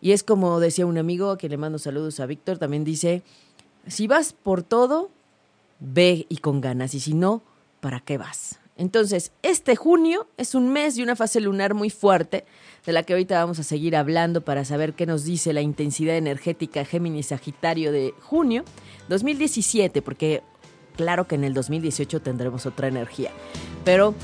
[0.00, 3.22] Y es como decía un amigo que le mando saludos a Víctor, también dice,
[3.86, 5.10] si vas por todo,
[5.78, 7.42] ve y con ganas, y si no,
[7.80, 8.58] ¿para qué vas?
[8.76, 12.44] Entonces, este junio es un mes de una fase lunar muy fuerte,
[12.86, 16.16] de la que ahorita vamos a seguir hablando para saber qué nos dice la intensidad
[16.16, 18.64] energética Géminis Sagitario de junio
[19.08, 20.42] 2017, porque
[20.96, 23.30] claro que en el 2018 tendremos otra energía.
[23.84, 24.14] Pero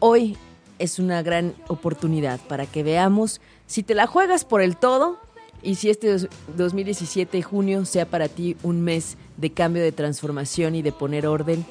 [0.00, 0.36] hoy
[0.78, 5.18] es una gran oportunidad para que veamos si te la juegas por el todo
[5.62, 10.74] y si este dos- 2017 junio sea para ti un mes de cambio de transformación
[10.76, 11.66] y de poner orden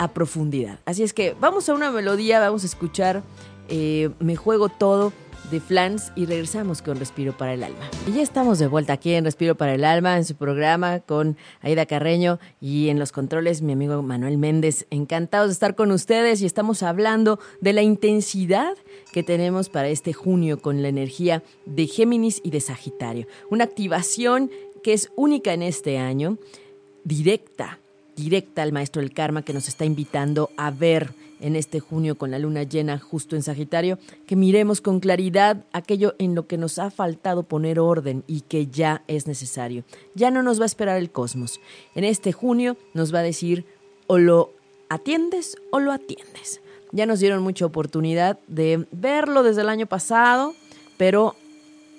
[0.00, 0.80] a profundidad.
[0.86, 3.22] Así es que vamos a una melodía, vamos a escuchar
[3.68, 5.12] eh, Me Juego Todo
[5.50, 7.90] de Flans y regresamos con Respiro para el Alma.
[8.06, 11.36] Y ya estamos de vuelta aquí en Respiro para el Alma, en su programa con
[11.60, 14.86] Aida Carreño y en los controles mi amigo Manuel Méndez.
[14.88, 18.78] Encantados de estar con ustedes y estamos hablando de la intensidad
[19.12, 23.26] que tenemos para este junio con la energía de Géminis y de Sagitario.
[23.50, 24.50] Una activación
[24.82, 26.38] que es única en este año,
[27.04, 27.79] directa,
[28.20, 32.30] directa al maestro del karma que nos está invitando a ver en este junio con
[32.30, 36.78] la luna llena justo en Sagitario, que miremos con claridad aquello en lo que nos
[36.78, 39.84] ha faltado poner orden y que ya es necesario.
[40.14, 41.60] Ya no nos va a esperar el cosmos.
[41.94, 43.64] En este junio nos va a decir
[44.06, 44.52] o lo
[44.88, 46.60] atiendes o lo atiendes.
[46.92, 50.54] Ya nos dieron mucha oportunidad de verlo desde el año pasado,
[50.96, 51.36] pero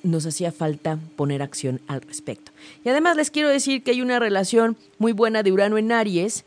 [0.04, 2.52] nos hacía falta poner acción al respecto.
[2.84, 6.46] Y además les quiero decir que hay una relación muy buena de Urano en Aries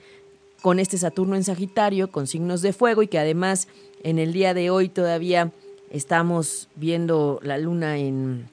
[0.62, 3.68] con este Saturno en Sagitario, con signos de fuego y que además
[4.02, 5.52] en el día de hoy todavía
[5.94, 8.48] Estamos viendo la luna en,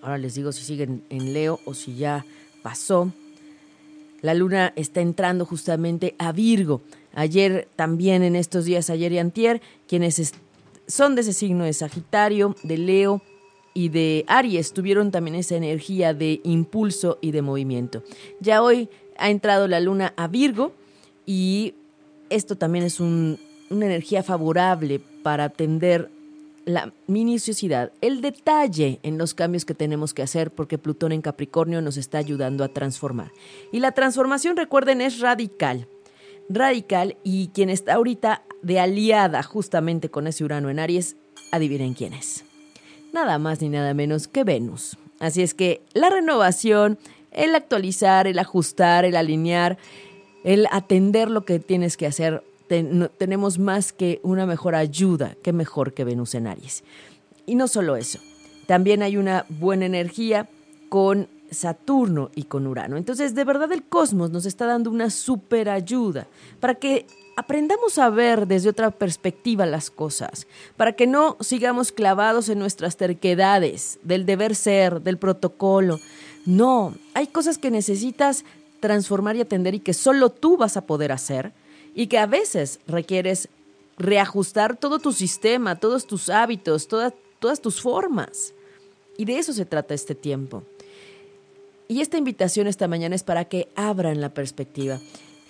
[0.00, 2.24] ahora les digo si siguen en Leo o si ya
[2.62, 3.12] pasó.
[4.20, 6.80] La luna está entrando justamente a Virgo.
[7.14, 10.32] Ayer también en estos días, ayer y antier, quienes
[10.86, 13.22] son de ese signo de Sagitario, de Leo
[13.78, 18.02] y de Aries tuvieron también esa energía de impulso y de movimiento.
[18.40, 20.72] Ya hoy ha entrado la luna a Virgo
[21.26, 21.74] y
[22.28, 23.38] esto también es un-
[23.70, 26.10] una energía favorable para atender
[26.64, 31.80] la minuciosidad, el detalle en los cambios que tenemos que hacer porque Plutón en Capricornio
[31.80, 33.30] nos está ayudando a transformar.
[33.70, 35.86] Y la transformación, recuerden, es radical.
[36.48, 41.14] Radical y quien está ahorita de aliada justamente con ese Urano en Aries,
[41.52, 42.44] adivinen quién es.
[43.18, 44.96] Nada más ni nada menos que Venus.
[45.18, 46.98] Así es que la renovación,
[47.32, 49.76] el actualizar, el ajustar, el alinear,
[50.44, 55.94] el atender lo que tienes que hacer, tenemos más que una mejor ayuda, que mejor
[55.94, 56.84] que Venus en Aries.
[57.44, 58.20] Y no solo eso,
[58.68, 60.48] también hay una buena energía
[60.88, 62.96] con Saturno y con Urano.
[62.96, 66.28] Entonces, de verdad el cosmos nos está dando una super ayuda
[66.60, 67.04] para que
[67.38, 72.96] aprendamos a ver desde otra perspectiva las cosas, para que no sigamos clavados en nuestras
[72.96, 76.00] terquedades, del deber ser, del protocolo.
[76.46, 78.44] No, hay cosas que necesitas
[78.80, 81.52] transformar y atender y que solo tú vas a poder hacer
[81.94, 83.48] y que a veces requieres
[83.98, 88.52] reajustar todo tu sistema, todos tus hábitos, toda- todas tus formas.
[89.16, 90.64] Y de eso se trata este tiempo.
[91.86, 94.98] Y esta invitación esta mañana es para que abran la perspectiva.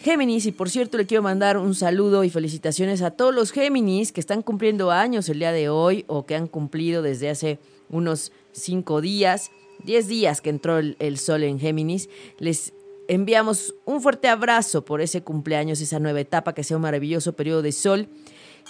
[0.00, 4.12] Géminis, y por cierto le quiero mandar un saludo y felicitaciones a todos los Géminis
[4.12, 7.58] que están cumpliendo años el día de hoy o que han cumplido desde hace
[7.90, 9.50] unos cinco días,
[9.82, 12.08] diez días que entró el, el sol en Géminis.
[12.38, 12.74] Les
[13.08, 17.62] enviamos un fuerte abrazo por ese cumpleaños, esa nueva etapa, que sea un maravilloso periodo
[17.62, 18.08] de sol.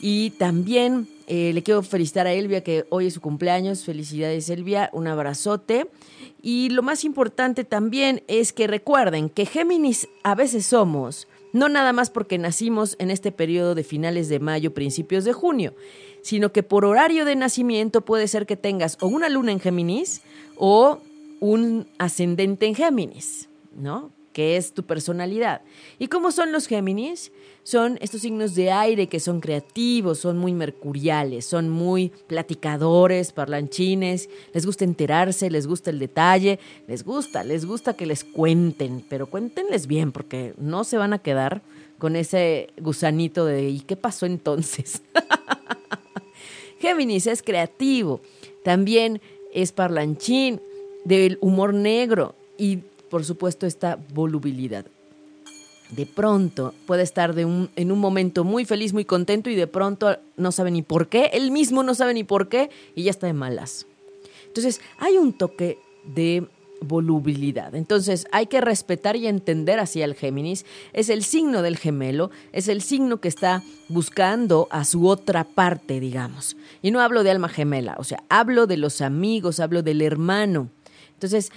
[0.01, 3.85] Y también eh, le quiero felicitar a Elvia, que hoy es su cumpleaños.
[3.85, 4.91] Felicidades, Elvia.
[4.93, 5.89] Un abrazote.
[6.43, 11.93] Y lo más importante también es que recuerden que Géminis a veces somos, no nada
[11.93, 15.75] más porque nacimos en este periodo de finales de mayo, principios de junio,
[16.23, 20.23] sino que por horario de nacimiento puede ser que tengas o una luna en Géminis
[20.57, 21.01] o
[21.41, 24.13] un ascendente en Géminis, ¿no?
[24.39, 25.63] Que es tu personalidad.
[25.99, 27.33] ¿Y cómo son los Géminis?
[27.65, 34.31] Son estos signos de aire que son creativos, son muy mercuriales, son muy platicadores, parlanchines,
[34.55, 39.27] les gusta enterarse, les gusta el detalle, les gusta, les gusta que les cuenten, pero
[39.27, 41.61] cuéntenles bien porque no se van a quedar
[41.99, 45.03] con ese gusanito de ¿y qué pasó entonces?
[46.79, 48.21] Géminis es creativo,
[48.63, 49.21] también
[49.53, 50.61] es parlanchín,
[51.03, 54.85] del humor negro y por supuesto esta volubilidad.
[55.91, 59.67] De pronto puede estar de un, en un momento muy feliz, muy contento y de
[59.67, 63.11] pronto no sabe ni por qué, él mismo no sabe ni por qué y ya
[63.11, 63.87] está de malas.
[64.47, 66.47] Entonces hay un toque de
[66.81, 67.75] volubilidad.
[67.75, 70.65] Entonces hay que respetar y entender así al Géminis.
[70.93, 76.01] Es el signo del gemelo, es el signo que está buscando a su otra parte,
[76.01, 76.57] digamos.
[76.83, 80.69] Y no hablo de alma gemela, o sea, hablo de los amigos, hablo del hermano.
[81.15, 81.51] Entonces,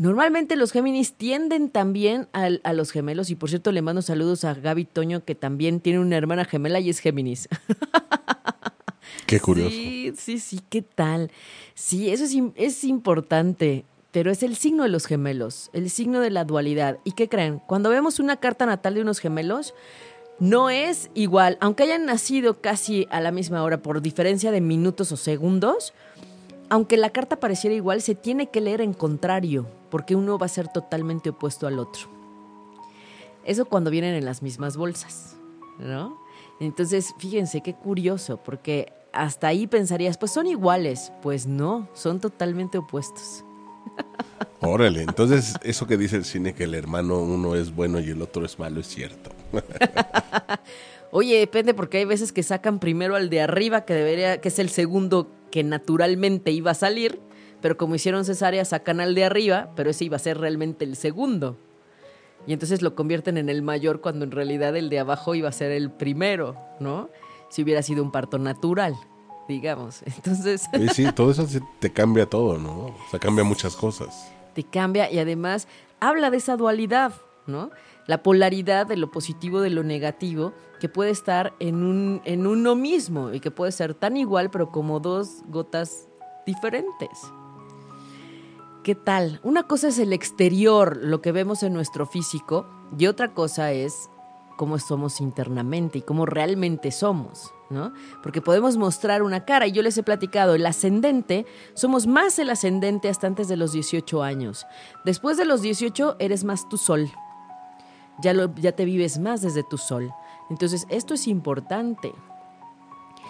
[0.00, 3.28] normalmente los Géminis tienden también a, los gemelos.
[3.28, 6.80] Y por cierto, le mando saludos a Gaby Toño, que también tiene una hermana gemela
[6.80, 7.48] y es Géminis.
[9.26, 9.70] Qué curioso.
[9.70, 11.30] Sí, sí, sí, ¿qué tal?
[11.74, 16.30] Sí, eso es, es importante, pero es el signo de los gemelos, el signo de
[16.30, 16.98] la dualidad.
[17.04, 17.60] ¿Y qué creen?
[17.66, 19.74] Cuando vemos una carta natal de unos gemelos,
[20.38, 25.12] no es igual, aunque hayan nacido casi a la misma hora por diferencia de minutos
[25.12, 25.92] o segundos,
[26.70, 30.48] aunque la carta pareciera igual, se tiene que leer en contrario, porque uno va a
[30.48, 32.08] ser totalmente opuesto al otro.
[33.44, 35.36] Eso cuando vienen en las mismas bolsas,
[35.78, 36.18] ¿no?
[36.60, 41.12] Entonces, fíjense qué curioso, porque hasta ahí pensarías, pues son iguales.
[41.22, 43.44] Pues no, son totalmente opuestos.
[44.60, 48.20] Órale, entonces eso que dice el cine que el hermano uno es bueno y el
[48.20, 49.30] otro es malo es cierto.
[51.12, 54.58] Oye, depende porque hay veces que sacan primero al de arriba, que debería, que es
[54.58, 57.20] el segundo que naturalmente iba a salir,
[57.60, 60.96] pero como hicieron cesárea, sacan al de arriba, pero ese iba a ser realmente el
[60.96, 61.56] segundo.
[62.46, 65.52] Y entonces lo convierten en el mayor cuando en realidad el de abajo iba a
[65.52, 67.10] ser el primero, ¿no?
[67.50, 68.94] Si hubiera sido un parto natural,
[69.48, 70.02] digamos.
[70.06, 72.86] Entonces Y sí, todo eso sí te cambia todo, ¿no?
[72.86, 74.32] O sea, cambia muchas cosas.
[74.54, 75.68] te cambia y además
[75.98, 77.12] habla de esa dualidad,
[77.46, 77.70] ¿no?
[78.06, 82.74] La polaridad de lo positivo, de lo negativo, que puede estar en, un, en uno
[82.74, 86.08] mismo y que puede ser tan igual, pero como dos gotas
[86.44, 87.08] diferentes.
[88.82, 89.40] ¿Qué tal?
[89.44, 92.66] Una cosa es el exterior, lo que vemos en nuestro físico,
[92.98, 94.10] y otra cosa es
[94.56, 97.92] cómo somos internamente y cómo realmente somos, ¿no?
[98.22, 102.50] Porque podemos mostrar una cara y yo les he platicado, el ascendente, somos más el
[102.50, 104.66] ascendente hasta antes de los 18 años.
[105.04, 107.10] Después de los 18 eres más tu sol.
[108.22, 110.12] Ya, lo, ya te vives más desde tu sol.
[110.50, 112.12] Entonces, esto es importante.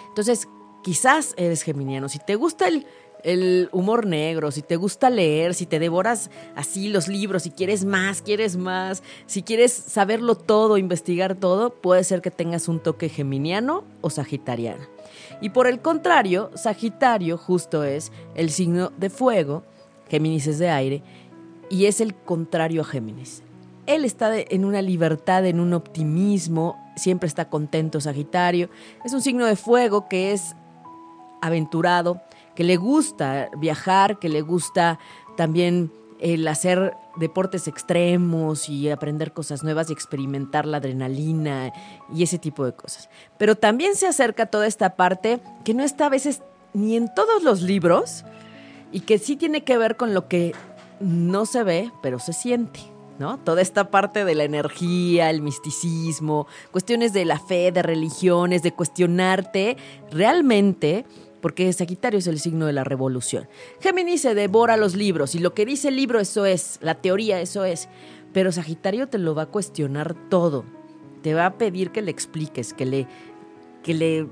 [0.09, 0.47] Entonces,
[0.81, 2.09] quizás eres geminiano.
[2.09, 2.85] Si te gusta el,
[3.23, 7.85] el humor negro, si te gusta leer, si te devoras así los libros, si quieres
[7.85, 13.09] más, quieres más, si quieres saberlo todo, investigar todo, puede ser que tengas un toque
[13.09, 14.83] geminiano o sagitariano.
[15.41, 19.63] Y por el contrario, Sagitario justo es el signo de fuego,
[20.09, 21.03] Géminis es de aire,
[21.69, 23.43] y es el contrario a Géminis.
[23.87, 28.69] Él está en una libertad, en un optimismo, siempre está contento Sagitario.
[29.03, 30.55] Es un signo de fuego que es
[31.41, 32.21] aventurado,
[32.55, 34.99] que le gusta viajar, que le gusta
[35.35, 41.73] también el hacer deportes extremos y aprender cosas nuevas y experimentar la adrenalina
[42.13, 43.09] y ese tipo de cosas.
[43.37, 47.43] Pero también se acerca toda esta parte que no está a veces ni en todos
[47.43, 48.23] los libros
[48.91, 50.53] y que sí tiene que ver con lo que
[50.99, 52.90] no se ve, pero se siente.
[53.21, 53.37] ¿No?
[53.37, 58.71] Toda esta parte de la energía, el misticismo, cuestiones de la fe, de religiones, de
[58.71, 59.77] cuestionarte
[60.09, 61.05] realmente,
[61.39, 63.47] porque Sagitario es el signo de la revolución.
[63.79, 67.39] Géminis se devora los libros y lo que dice el libro eso es, la teoría
[67.41, 67.89] eso es,
[68.33, 70.65] pero Sagitario te lo va a cuestionar todo.
[71.21, 73.07] Te va a pedir que le expliques, que le
[73.83, 74.27] que le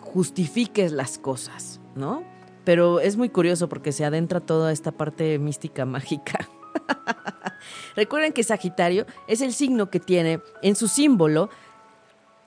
[0.00, 2.24] justifiques las cosas, ¿no?
[2.64, 6.46] Pero es muy curioso porque se adentra toda esta parte mística mágica.
[7.96, 11.50] Recuerden que Sagitario es el signo que tiene en su símbolo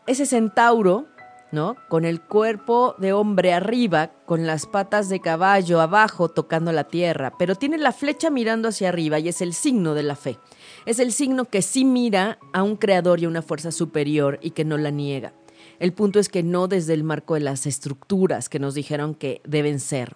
[0.08, 1.08] ese centauro,
[1.52, 1.76] ¿no?
[1.90, 7.34] Con el cuerpo de hombre arriba, con las patas de caballo abajo tocando la tierra,
[7.38, 10.40] pero tiene la flecha mirando hacia arriba y es el signo de la fe.
[10.86, 14.52] Es el signo que sí mira a un creador y a una fuerza superior y
[14.52, 15.34] que no la niega.
[15.80, 19.42] El punto es que no desde el marco de las estructuras que nos dijeron que
[19.44, 20.16] deben ser.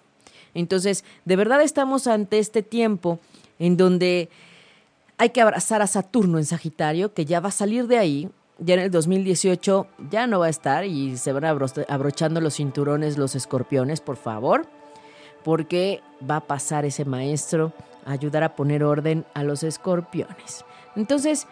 [0.54, 3.20] Entonces, de verdad estamos ante este tiempo
[3.58, 4.28] en donde
[5.18, 8.28] hay que abrazar a Saturno en Sagitario, que ya va a salir de ahí.
[8.58, 12.54] Ya en el 2018 ya no va a estar y se van abro- abrochando los
[12.54, 14.66] cinturones los escorpiones, por favor,
[15.44, 17.72] porque va a pasar ese maestro
[18.06, 20.64] a ayudar a poner orden a los escorpiones.
[20.96, 21.46] Entonces,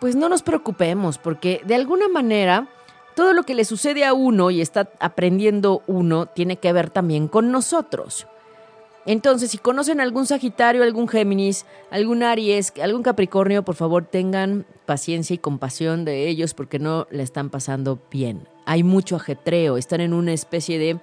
[0.00, 2.68] pues no nos preocupemos, porque de alguna manera
[3.14, 7.26] todo lo que le sucede a uno y está aprendiendo uno tiene que ver también
[7.28, 8.26] con nosotros.
[9.06, 15.34] Entonces, si conocen algún Sagitario, algún Géminis, algún Aries, algún Capricornio, por favor tengan paciencia
[15.34, 18.46] y compasión de ellos porque no la están pasando bien.
[18.66, 21.00] Hay mucho ajetreo, están en una especie de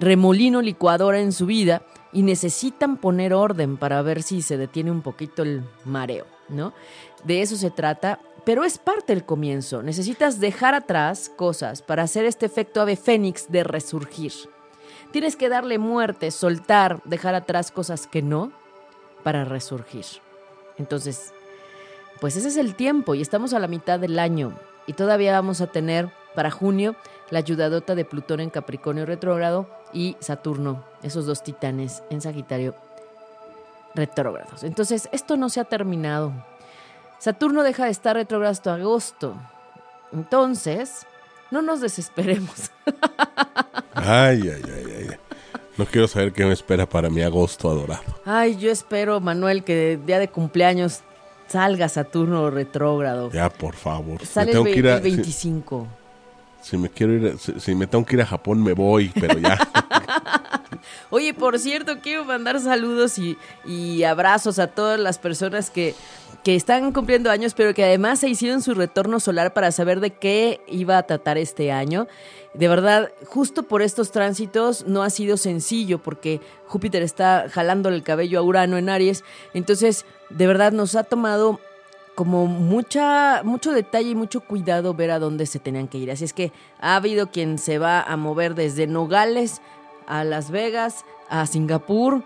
[0.00, 1.82] remolino licuadora en su vida
[2.12, 6.72] y necesitan poner orden para ver si se detiene un poquito el mareo, ¿no?
[7.24, 9.82] De eso se trata, pero es parte del comienzo.
[9.82, 14.32] Necesitas dejar atrás cosas para hacer este efecto ave fénix de resurgir.
[15.16, 18.52] Tienes que darle muerte, soltar, dejar atrás cosas que no
[19.22, 20.04] para resurgir.
[20.76, 21.32] Entonces,
[22.20, 24.52] pues ese es el tiempo y estamos a la mitad del año
[24.86, 26.96] y todavía vamos a tener para junio
[27.30, 32.74] la ayudadota de Plutón en Capricornio retrógrado y Saturno, esos dos titanes en Sagitario
[33.94, 34.64] retrógrados.
[34.64, 36.34] Entonces, esto no se ha terminado.
[37.20, 39.34] Saturno deja de estar retrógrado hasta agosto.
[40.12, 41.06] Entonces,
[41.50, 42.70] no nos desesperemos.
[43.98, 44.95] Ay, ay, ay.
[45.78, 48.02] No quiero saber qué me espera para mi agosto adorado.
[48.24, 51.00] Ay, yo espero, Manuel, que día de cumpleaños
[51.48, 53.30] salga Saturno retrógrado.
[53.30, 54.18] Ya, por favor.
[54.20, 55.86] Me Sale el, tengo que ve- ir a- el 25.
[56.62, 59.12] Si, si me quiero ir, si, si me tengo que ir a Japón, me voy,
[59.20, 59.58] pero ya.
[61.10, 65.94] Oye, por cierto, quiero mandar saludos y, abrazos a todas las personas que,
[66.44, 70.10] que están cumpliendo años, pero que además se hicieron su retorno solar para saber de
[70.10, 72.06] qué iba a tratar este año.
[72.54, 78.02] De verdad, justo por estos tránsitos no ha sido sencillo porque Júpiter está jalándole el
[78.02, 79.24] cabello a Urano en Aries.
[79.52, 81.60] Entonces, de verdad nos ha tomado
[82.16, 86.10] como mucha, mucho detalle y mucho cuidado ver a dónde se tenían que ir.
[86.10, 89.60] Así es que ha habido quien se va a mover desde Nogales
[90.06, 92.22] a Las Vegas, a Singapur,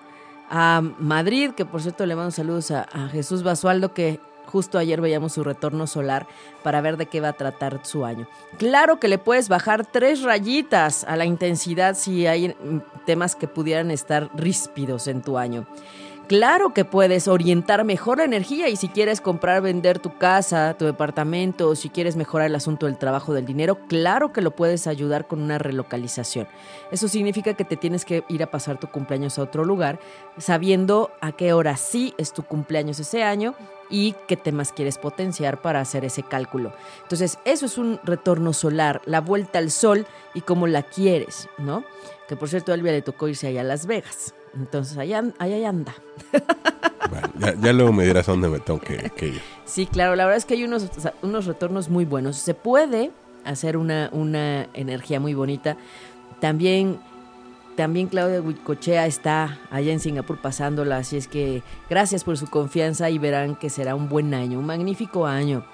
[0.50, 4.20] a Madrid, que por cierto le mando saludos a, a Jesús Basualdo, que
[4.50, 6.26] justo ayer veíamos su retorno solar
[6.62, 8.26] para ver de qué va a tratar su año.
[8.58, 12.54] Claro que le puedes bajar tres rayitas a la intensidad si hay
[13.06, 15.66] temas que pudieran estar ríspidos en tu año.
[16.30, 20.84] Claro que puedes orientar mejor la energía y si quieres comprar, vender tu casa, tu
[20.84, 24.86] departamento, o si quieres mejorar el asunto del trabajo, del dinero, claro que lo puedes
[24.86, 26.46] ayudar con una relocalización.
[26.92, 29.98] Eso significa que te tienes que ir a pasar tu cumpleaños a otro lugar,
[30.38, 33.56] sabiendo a qué hora sí es tu cumpleaños ese año
[33.90, 36.72] y qué temas quieres potenciar para hacer ese cálculo.
[37.02, 41.82] Entonces, eso es un retorno solar, la vuelta al sol y cómo la quieres, ¿no?
[42.28, 44.32] Que por cierto, a Elvia le tocó irse allá a Las Vegas.
[44.54, 45.94] Entonces, allá, allá anda.
[47.38, 49.40] Ya, ya luego me dirás a dónde me tengo que, que ir.
[49.64, 50.88] Sí, claro, la verdad es que hay unos,
[51.22, 52.36] unos retornos muy buenos.
[52.36, 53.10] Se puede
[53.44, 55.76] hacer una, una energía muy bonita.
[56.40, 56.98] También,
[57.76, 63.10] también Claudia Huicochea está allá en Singapur pasándola, así es que gracias por su confianza
[63.10, 65.64] y verán que será un buen año, un magnífico año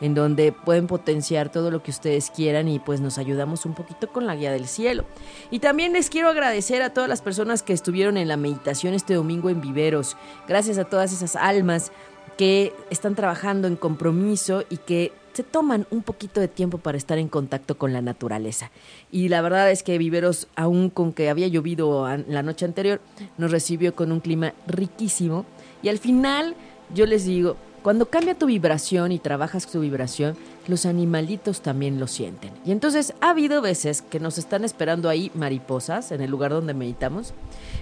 [0.00, 4.08] en donde pueden potenciar todo lo que ustedes quieran y pues nos ayudamos un poquito
[4.08, 5.04] con la guía del cielo.
[5.50, 9.14] Y también les quiero agradecer a todas las personas que estuvieron en la meditación este
[9.14, 10.16] domingo en Viveros.
[10.46, 11.92] Gracias a todas esas almas
[12.36, 17.16] que están trabajando en compromiso y que se toman un poquito de tiempo para estar
[17.18, 18.72] en contacto con la naturaleza.
[19.12, 23.00] Y la verdad es que Viveros, aún con que había llovido la noche anterior,
[23.36, 25.46] nos recibió con un clima riquísimo.
[25.80, 26.56] Y al final,
[26.92, 27.56] yo les digo,
[27.88, 30.36] cuando cambia tu vibración y trabajas tu vibración,
[30.66, 32.50] los animalitos también lo sienten.
[32.66, 36.74] Y entonces ha habido veces que nos están esperando ahí mariposas, en el lugar donde
[36.74, 37.32] meditamos,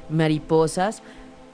[0.08, 1.02] mariposas,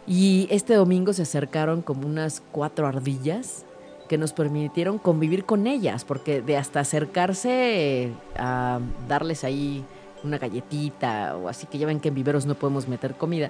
[0.06, 3.64] y este domingo se acercaron como unas cuatro ardillas
[4.06, 9.82] que nos permitieron convivir con ellas, porque de hasta acercarse a darles ahí
[10.24, 13.48] una galletita o así, que ya ven que en viveros no podemos meter comida,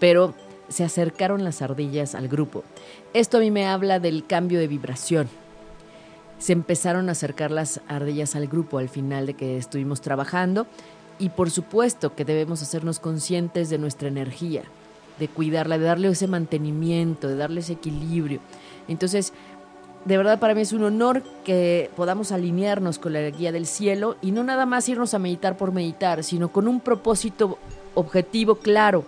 [0.00, 0.34] pero
[0.70, 2.64] se acercaron las ardillas al grupo.
[3.12, 5.28] Esto a mí me habla del cambio de vibración.
[6.38, 10.68] Se empezaron a acercar las ardillas al grupo al final de que estuvimos trabajando
[11.18, 14.62] y por supuesto que debemos hacernos conscientes de nuestra energía,
[15.18, 18.38] de cuidarla, de darle ese mantenimiento, de darle ese equilibrio.
[18.86, 19.32] Entonces,
[20.04, 24.18] de verdad para mí es un honor que podamos alinearnos con la guía del cielo
[24.22, 27.58] y no nada más irnos a meditar por meditar, sino con un propósito
[27.96, 29.04] objetivo claro,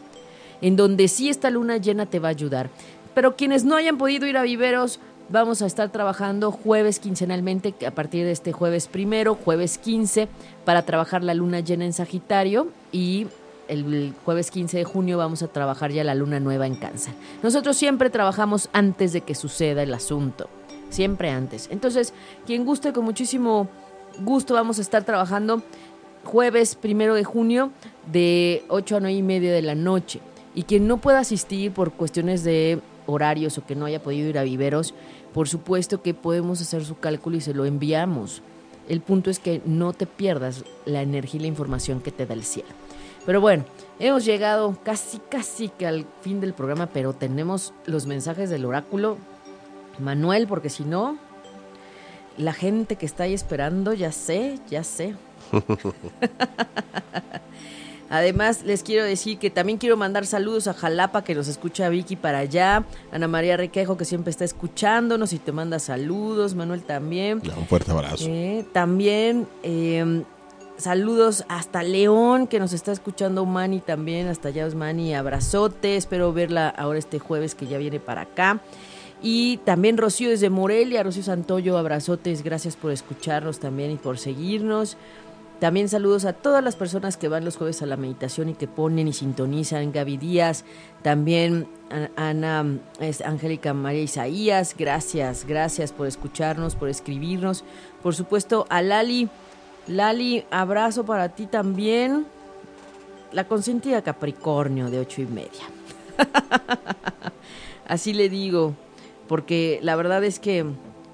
[0.61, 2.69] en donde sí esta luna llena te va a ayudar.
[3.15, 7.91] Pero quienes no hayan podido ir a viveros, vamos a estar trabajando jueves quincenalmente, a
[7.91, 10.29] partir de este jueves primero, jueves 15,
[10.65, 13.27] para trabajar la luna llena en Sagitario y
[13.69, 17.15] el jueves 15 de junio vamos a trabajar ya la luna nueva en cáncer.
[17.43, 20.49] Nosotros siempre trabajamos antes de que suceda el asunto,
[20.91, 21.69] siempre antes.
[21.71, 22.13] Entonces,
[22.47, 23.69] quien guste, con muchísimo
[24.21, 25.63] gusto vamos a estar trabajando
[26.25, 27.71] jueves primero de junio
[28.11, 30.21] de 8 a 9 y media de la noche.
[30.55, 34.39] Y quien no pueda asistir por cuestiones de horarios o que no haya podido ir
[34.39, 34.95] a viveros,
[35.33, 38.43] por supuesto que podemos hacer su cálculo y se lo enviamos.
[38.89, 42.35] El punto es que no te pierdas la energía y la información que te da
[42.35, 42.69] el cielo.
[43.25, 43.65] Pero bueno,
[44.01, 49.17] hemos llegado casi, casi que al fin del programa, pero tenemos los mensajes del oráculo.
[49.99, 51.19] Manuel, porque si no,
[52.37, 55.15] la gente que está ahí esperando, ya sé, ya sé.
[58.13, 62.15] Además, les quiero decir que también quiero mandar saludos a Jalapa, que nos escucha Vicky
[62.15, 62.85] para allá.
[63.11, 66.55] Ana María Requejo, que siempre está escuchándonos y te manda saludos.
[66.55, 67.41] Manuel también.
[67.57, 68.27] Un fuerte abrazo.
[68.29, 70.25] Eh, también eh,
[70.77, 74.29] saludos hasta León, que nos está escuchando Mani también.
[74.29, 75.15] Hasta allá, Mani.
[75.15, 75.97] Abrazote.
[75.97, 78.61] Espero verla ahora este jueves que ya viene para acá.
[79.23, 84.97] Y también Rocío desde Morelia, Rocío Santoyo, abrazotes, gracias por escucharnos también y por seguirnos.
[85.63, 88.67] También saludos a todas las personas que van los jueves a la meditación y que
[88.67, 89.93] ponen y sintonizan.
[89.93, 90.65] Gaby Díaz,
[91.03, 91.69] también
[92.17, 92.67] Ana,
[93.25, 97.63] Angélica María Isaías, gracias, gracias por escucharnos, por escribirnos.
[98.03, 99.29] Por supuesto a Lali,
[99.87, 102.27] Lali, abrazo para ti también.
[103.31, 105.63] La consentida Capricornio de ocho y media.
[107.87, 108.75] Así le digo,
[109.29, 110.67] porque la verdad es que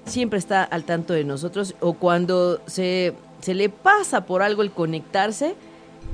[0.05, 4.71] siempre está al tanto de nosotros o cuando se, se le pasa por algo el
[4.71, 5.55] conectarse,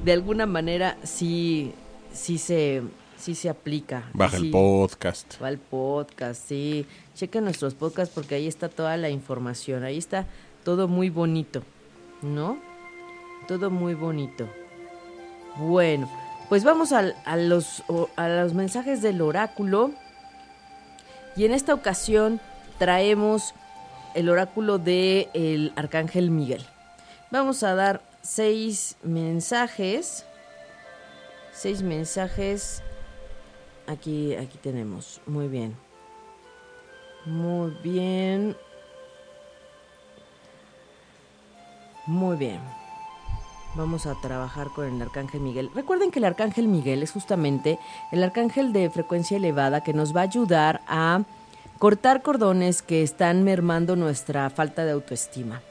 [0.04, 1.74] de alguna manera sí,
[2.14, 2.82] sí, se,
[3.18, 4.10] sí se aplica.
[4.14, 4.46] Baja Sí.
[4.48, 5.42] el podcast.
[5.42, 6.86] Va al podcast, sí.
[7.16, 9.84] Chequen nuestros podcasts porque ahí está toda la información.
[9.84, 10.26] Ahí está
[10.64, 11.64] todo muy bonito,
[12.22, 12.58] ¿no?
[13.48, 14.48] Todo muy bonito.
[15.58, 16.10] Bueno,
[16.50, 17.84] pues vamos al- a, los,
[18.18, 19.92] a los mensajes del oráculo.
[21.38, 22.40] Y en esta ocasión
[22.78, 23.54] traemos
[24.14, 26.66] el oráculo de el arcángel Miguel.
[27.36, 30.26] Vamos a dar seis mensajes.
[31.52, 32.82] Seis mensajes
[33.88, 35.20] Aquí, aquí tenemos.
[35.26, 35.76] Muy bien.
[37.26, 38.56] Muy bien.
[42.08, 42.62] Muy bien.
[43.76, 45.70] Vamos a trabajar con el Arcángel Miguel.
[45.76, 47.78] Recuerden que el Arcángel Miguel es justamente
[48.14, 51.24] el Arcángel de frecuencia elevada que nos va a ayudar a
[51.80, 55.62] cortar cordones que están mermando nuestra falta de autoestima,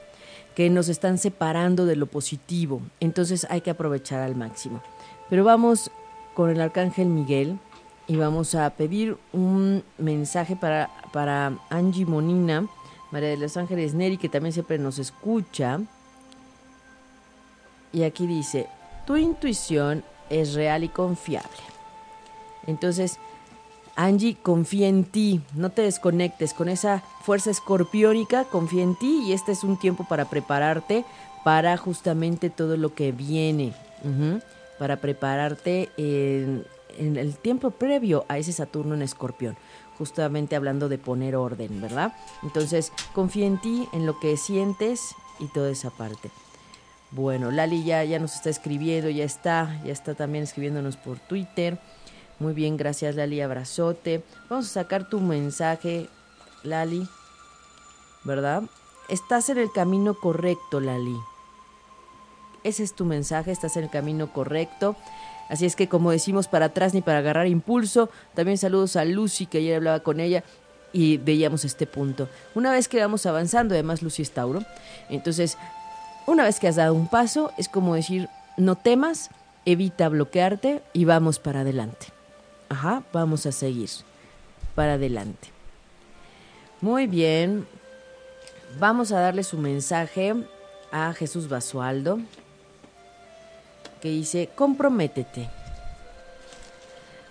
[0.55, 2.81] que nos están separando de lo positivo.
[2.99, 4.81] Entonces hay que aprovechar al máximo.
[5.29, 5.91] Pero vamos
[6.33, 7.59] con el Arcángel Miguel
[8.07, 12.67] y vamos a pedir un mensaje para, para Angie Monina,
[13.11, 15.81] María de los Ángeles Neri, que también siempre nos escucha.
[17.91, 18.67] Y aquí dice,
[19.05, 21.49] tu intuición es real y confiable.
[22.67, 23.19] Entonces,
[23.95, 29.33] Angie, confía en ti, no te desconectes con esa fuerza escorpiónica, confía en ti y
[29.33, 31.05] este es un tiempo para prepararte
[31.45, 33.73] para justamente todo lo que viene,
[34.79, 36.65] para prepararte en,
[36.97, 39.55] en el tiempo previo a ese Saturno en escorpión,
[39.97, 42.13] justamente hablando de poner orden, ¿verdad?
[42.41, 46.31] Entonces, confía en ti, en lo que sientes y toda esa parte.
[47.11, 51.79] Bueno, Lali ya, ya nos está escribiendo, ya está, ya está también escribiéndonos por Twitter.
[52.39, 54.23] Muy bien, gracias Lali, abrazote.
[54.49, 56.09] Vamos a sacar tu mensaje,
[56.63, 57.07] Lali,
[58.23, 58.63] ¿verdad?
[59.07, 61.15] Estás en el camino correcto, Lali.
[62.63, 64.95] Ese es tu mensaje, estás en el camino correcto.
[65.49, 68.09] Así es que como decimos, para atrás ni para agarrar impulso.
[68.33, 70.43] También saludos a Lucy, que ayer hablaba con ella
[70.91, 72.27] y veíamos este punto.
[72.55, 74.61] Una vez que vamos avanzando, además Lucy es Tauro,
[75.09, 75.57] entonces
[76.25, 79.29] una vez que has dado un paso, es como decir, no temas,
[79.65, 82.14] evita bloquearte y vamos para adelante.
[82.69, 83.89] Ajá, vamos a seguir
[84.73, 85.49] para adelante.
[86.81, 87.67] Muy bien,
[88.79, 90.35] vamos a darle su mensaje
[90.91, 92.19] a Jesús Basualdo,
[94.01, 95.49] que dice, comprométete.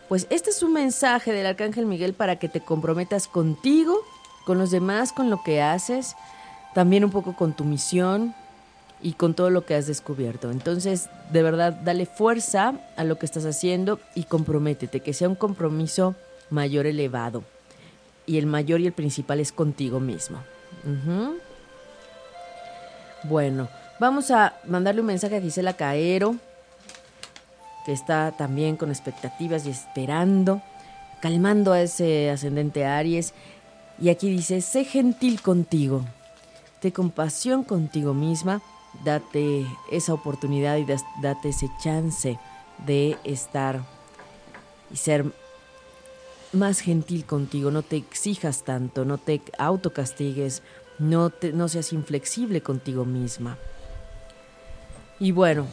[0.09, 3.99] Pues este es un mensaje del Arcángel Miguel para que te comprometas contigo,
[4.45, 6.15] con los demás, con lo que haces,
[6.75, 8.35] también un poco con tu misión,
[9.05, 10.51] y con todo lo que has descubierto.
[10.51, 15.35] Entonces, de verdad, dale fuerza a lo que estás haciendo y comprométete, que sea un
[15.35, 16.15] compromiso
[16.49, 17.45] mayor elevado.
[18.25, 20.39] Y el mayor y el principal es contigo mismo.
[23.25, 23.69] Bueno,
[24.01, 26.37] vamos a mandarle un mensaje a Gisela Caero,
[27.85, 30.63] que está también con expectativas y esperando,
[31.21, 33.35] calmando a ese ascendente Aries.
[34.01, 36.07] Y aquí dice, sé gentil contigo,
[36.81, 38.63] ten compasión contigo misma
[39.03, 40.87] date esa oportunidad y
[41.21, 42.39] date ese chance
[42.87, 43.85] de estar
[44.91, 45.25] y ser
[46.53, 50.63] más gentil contigo, no te exijas tanto, no te autocastigues,
[50.99, 53.59] no, te, no seas inflexible contigo misma.
[55.19, 55.67] Y bueno,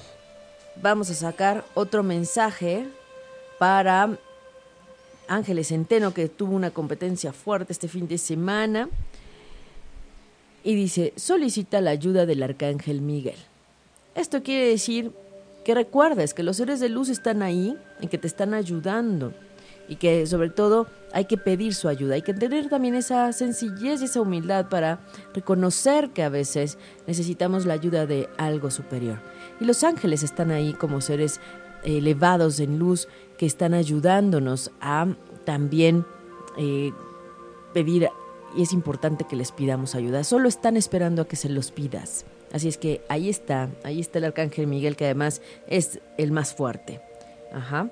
[0.81, 2.87] vamos a sacar otro mensaje
[3.59, 4.17] para
[5.27, 8.89] Ángeles Centeno, que tuvo una competencia fuerte este fin de semana.
[10.63, 13.37] Y dice, solicita la ayuda del arcángel Miguel.
[14.15, 15.11] Esto quiere decir
[15.63, 19.33] que recuerdes que los seres de luz están ahí y que te están ayudando.
[19.87, 22.15] Y que sobre todo hay que pedir su ayuda.
[22.15, 24.99] Hay que tener también esa sencillez y esa humildad para
[25.33, 29.19] reconocer que a veces necesitamos la ayuda de algo superior.
[29.59, 31.39] Y los ángeles están ahí como seres
[31.83, 33.07] elevados en luz
[33.37, 35.07] que están ayudándonos a
[35.45, 36.05] también
[36.57, 36.91] eh,
[37.73, 38.09] pedir
[38.55, 40.23] y es importante que les pidamos ayuda.
[40.23, 42.25] Solo están esperando a que se los pidas.
[42.51, 46.53] Así es que ahí está, ahí está el arcángel Miguel que además es el más
[46.53, 46.99] fuerte.
[47.53, 47.89] Ajá.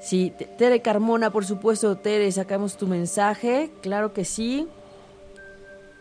[0.00, 4.68] Sí, Te- Tere Carmona, por supuesto, Tere, sacamos tu mensaje, claro que sí.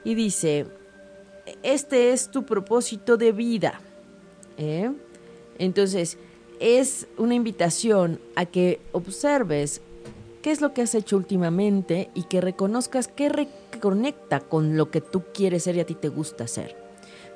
[0.03, 0.67] Y dice,
[1.63, 3.80] este es tu propósito de vida.
[4.57, 4.91] ¿eh?
[5.57, 6.17] Entonces,
[6.59, 9.82] es una invitación a que observes
[10.41, 13.30] qué es lo que has hecho últimamente y que reconozcas qué
[13.84, 16.77] reconecta con lo que tú quieres ser y a ti te gusta hacer.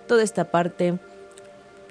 [0.07, 0.97] Toda esta parte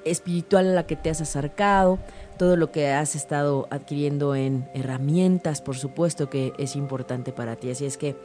[0.04, 1.98] espiritual a la que te has acercado,
[2.38, 7.70] todo lo que has estado adquiriendo en herramientas, por supuesto que es importante para ti.
[7.70, 8.16] Así es que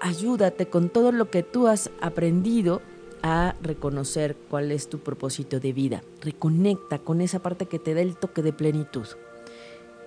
[0.00, 2.82] ayúdate con todo lo que tú has aprendido
[3.22, 6.02] a reconocer cuál es tu propósito de vida.
[6.20, 9.06] Reconecta con esa parte que te da el toque de plenitud,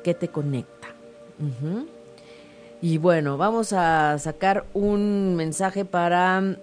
[0.03, 0.89] que te conecta.
[2.81, 6.57] Y bueno, vamos a sacar un mensaje para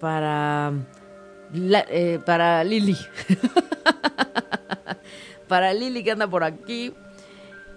[0.00, 0.72] para
[1.52, 2.96] eh, para Lili.
[5.48, 6.94] para Lili que anda por aquí.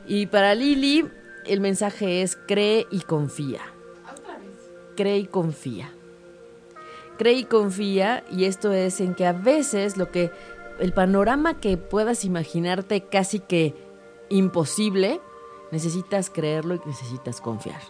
[0.06, 1.10] Y para Lili
[1.48, 3.62] el mensaje es cree y confía.
[4.96, 5.92] Cree y confía.
[7.18, 10.30] Cree y confía y esto es en que a veces lo que
[10.80, 13.74] el panorama que puedas imaginarte casi que
[14.30, 15.22] imposible,
[15.74, 17.82] necesitas creerlo y necesitas confiar.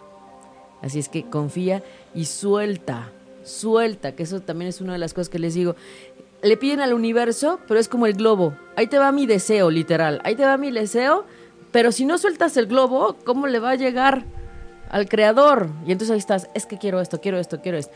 [0.82, 1.82] Así es que confía
[2.14, 3.12] y suelta,
[3.44, 5.76] suelta, que eso también es una de las cosas que les digo.
[6.42, 8.54] le piden al universo, pero es como el globo.
[8.76, 10.20] Ahí te va mi deseo, literal.
[10.24, 11.24] Ahí te va mi deseo,
[11.72, 14.24] pero si no sueltas el globo, ¿cómo le va a llegar
[14.90, 15.68] al creador?
[15.86, 17.94] Y entonces ahí estás, es que quiero esto, quiero esto, quiero esto.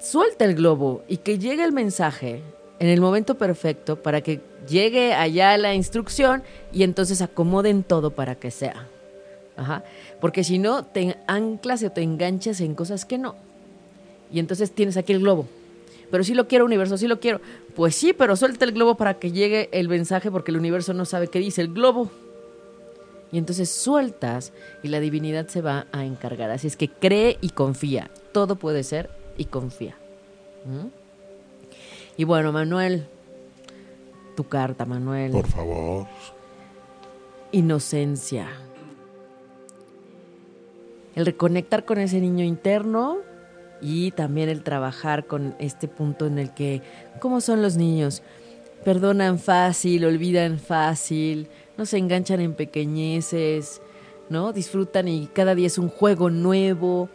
[0.00, 2.42] Suelta el globo y que llegue el mensaje
[2.80, 8.34] en el momento perfecto para que llegue allá la instrucción y entonces acomoden todo para
[8.34, 8.88] que sea.
[9.56, 9.84] Ajá.
[10.18, 13.36] Porque si no, te anclas o te enganchas en cosas que no.
[14.32, 15.46] Y entonces tienes aquí el globo.
[16.10, 17.42] Pero sí lo quiero, universo, sí lo quiero.
[17.76, 21.04] Pues sí, pero suelta el globo para que llegue el mensaje porque el universo no
[21.04, 22.10] sabe qué dice el globo.
[23.30, 24.52] Y entonces sueltas
[24.82, 26.50] y la divinidad se va a encargar.
[26.50, 28.10] Así es que cree y confía.
[28.32, 29.96] Todo puede ser y confía.
[30.64, 30.99] ¿Mm?
[32.20, 33.06] Y bueno, Manuel,
[34.36, 35.32] tu carta, Manuel.
[35.32, 36.06] Por favor.
[37.50, 38.46] Inocencia.
[41.14, 43.16] El reconectar con ese niño interno
[43.80, 46.82] y también el trabajar con este punto en el que,
[47.20, 48.22] ¿cómo son los niños?
[48.84, 51.48] Perdonan fácil, olvidan fácil,
[51.78, 53.80] no se enganchan en pequeñeces,
[54.28, 54.52] ¿no?
[54.52, 57.08] Disfrutan y cada día es un juego nuevo.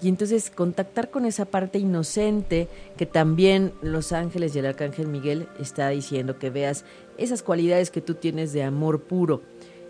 [0.00, 5.48] Y entonces contactar con esa parte inocente que también los ángeles y el arcángel Miguel
[5.58, 6.84] está diciendo que veas
[7.16, 9.42] esas cualidades que tú tienes de amor puro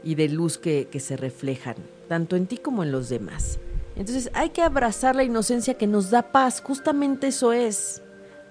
[0.02, 1.76] y de luz que, que se reflejan,
[2.08, 3.58] tanto en ti como en los demás.
[3.96, 8.00] Entonces hay que abrazar la inocencia que nos da paz, justamente eso es.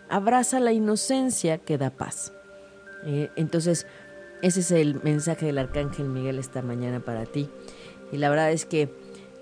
[0.10, 2.34] Abraza la inocencia que da paz.
[3.06, 3.88] Eh, entonces,
[4.42, 7.50] ese es el mensaje del Arcángel Miguel esta mañana para ti.
[8.12, 8.90] Y la verdad es que,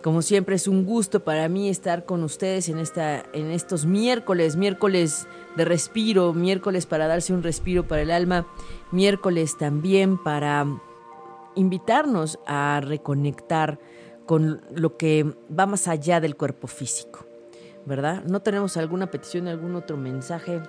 [0.06, 4.56] como siempre, es un gusto para mí estar con ustedes en, esta, en estos miércoles,
[4.56, 5.26] miércoles
[5.56, 8.46] de respiro, miércoles para darse un respiro para el alma,
[8.92, 10.68] miércoles también para
[11.56, 13.80] invitarnos a reconectar
[14.28, 17.26] con lo que va más allá del cuerpo físico,
[17.88, 18.24] ¿verdad?
[18.26, 20.62] ¿No tenemos alguna petición, algún otro mensaje,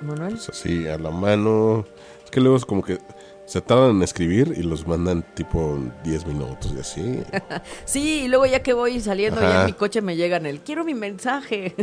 [0.00, 0.32] Manuel?
[0.32, 1.84] Pues así, a la mano.
[2.24, 2.98] Es que luego es como que
[3.46, 7.22] se tardan en escribir y los mandan tipo 10 minutos y así.
[7.84, 9.50] sí, y luego ya que voy saliendo Ajá.
[9.50, 11.74] ya en mi coche me llegan el quiero mi mensaje.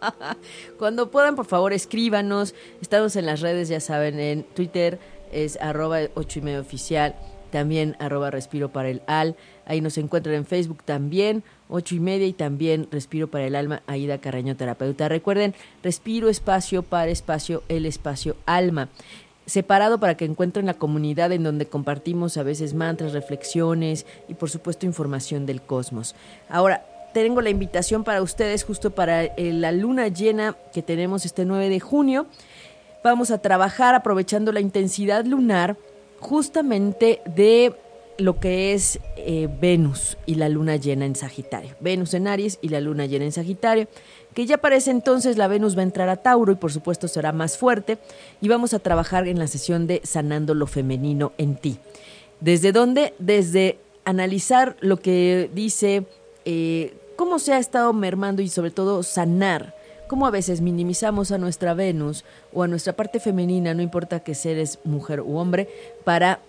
[0.78, 2.54] Cuando puedan, por favor, escríbanos.
[2.80, 4.98] Estamos en las redes, ya saben, en Twitter
[5.32, 7.16] es arroba 8 y medio oficial,
[7.50, 9.36] también arroba respiro para el al.
[9.66, 13.82] Ahí nos encuentran en Facebook también, ocho y media, y también Respiro para el Alma,
[13.86, 15.08] Aida Carreño Terapeuta.
[15.08, 18.88] Recuerden, Respiro Espacio para Espacio, el Espacio Alma.
[19.46, 24.50] Separado para que encuentren la comunidad en donde compartimos a veces mantras, reflexiones y por
[24.50, 26.14] supuesto información del cosmos.
[26.48, 31.44] Ahora, tengo la invitación para ustedes justo para eh, la luna llena que tenemos este
[31.44, 32.26] 9 de junio.
[33.04, 35.76] Vamos a trabajar aprovechando la intensidad lunar
[36.20, 37.74] justamente de
[38.18, 41.74] lo que es eh, Venus y la luna llena en Sagitario.
[41.80, 43.88] Venus en Aries y la luna llena en Sagitario,
[44.34, 47.08] que ya para ese entonces la Venus va a entrar a Tauro y por supuesto
[47.08, 47.98] será más fuerte
[48.40, 51.78] y vamos a trabajar en la sesión de sanando lo femenino en ti.
[52.40, 53.14] ¿Desde dónde?
[53.18, 56.06] Desde analizar lo que dice,
[56.44, 59.74] eh, cómo se ha estado mermando y sobre todo sanar
[60.08, 64.34] cómo a veces minimizamos a nuestra Venus o a nuestra parte femenina, no importa que
[64.34, 65.68] seres mujer u hombre,
[66.04, 66.40] para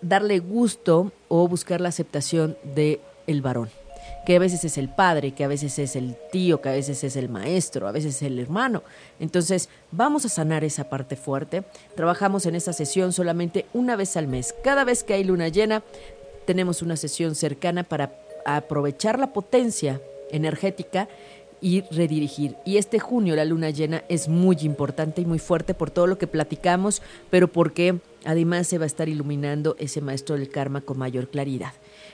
[0.00, 3.79] darle gusto o buscar la aceptación de el varón
[4.24, 7.02] que a veces es el padre, que a veces es el tío, que a veces
[7.04, 8.82] es el maestro, a veces es el hermano.
[9.18, 11.64] Entonces, vamos a sanar esa parte fuerte.
[11.94, 14.54] Trabajamos en esa sesión solamente una vez al mes.
[14.62, 15.82] Cada vez que hay luna llena,
[16.44, 18.12] tenemos una sesión cercana para
[18.44, 20.00] aprovechar la potencia
[20.30, 21.08] energética
[21.60, 22.56] y redirigir.
[22.64, 26.18] Y este junio la luna llena es muy importante y muy fuerte por todo lo
[26.18, 30.98] que platicamos, pero porque además se va a estar iluminando ese maestro del karma con
[30.98, 31.72] mayor claridad.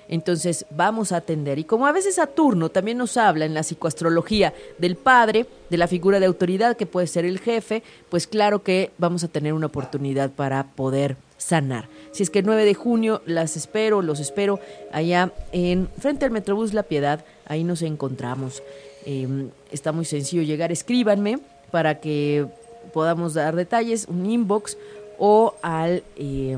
[0.08, 1.58] Entonces vamos a atender.
[1.58, 5.88] Y como a veces Saturno también nos habla en la psicoastrología del padre, de la
[5.88, 9.66] figura de autoridad que puede ser el jefe, pues claro que vamos a tener una
[9.66, 11.88] oportunidad para poder sanar.
[12.12, 14.60] Si es que el 9 de junio las espero, los espero
[14.92, 18.62] allá en frente al Metrobús La Piedad, ahí nos encontramos.
[19.04, 21.38] Eh, está muy sencillo llegar, escríbanme
[21.70, 22.46] para que
[22.92, 24.78] podamos dar detalles, un inbox
[25.18, 26.56] o al, eh,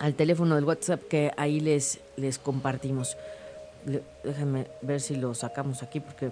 [0.00, 3.16] al teléfono del WhatsApp que ahí les, les compartimos.
[3.86, 6.30] Le- déjenme ver si lo sacamos aquí porque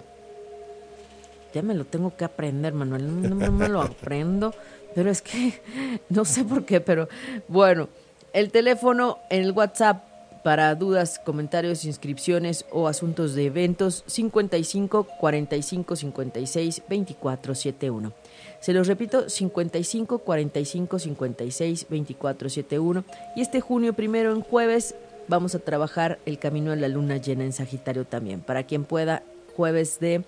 [1.53, 3.21] ya me lo tengo que aprender, Manuel.
[3.29, 4.53] No, no me lo aprendo,
[4.93, 5.61] pero es que
[6.09, 7.07] no sé por qué, pero
[7.47, 7.89] bueno,
[8.33, 10.03] el teléfono en el WhatsApp
[10.43, 18.13] para dudas, comentarios, inscripciones o asuntos de eventos 55 45 56 24 71.
[18.59, 23.03] Se los repito, 55 45 56 24 71.
[23.35, 24.95] Y este junio primero en jueves
[25.27, 28.41] vamos a trabajar el camino a la luna llena en Sagitario también.
[28.41, 29.23] Para quien pueda,
[29.55, 30.23] jueves de,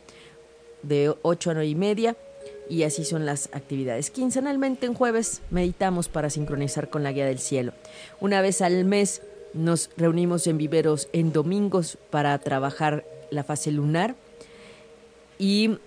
[0.83, 2.15] de 8 a 9 y media
[2.69, 4.11] y así son las actividades.
[4.11, 7.73] Quincenalmente en jueves meditamos para sincronizar con la guía del cielo.
[8.21, 9.21] Una vez al mes
[9.53, 14.15] nos reunimos en viveros en domingos para trabajar la fase lunar
[15.37, 15.77] y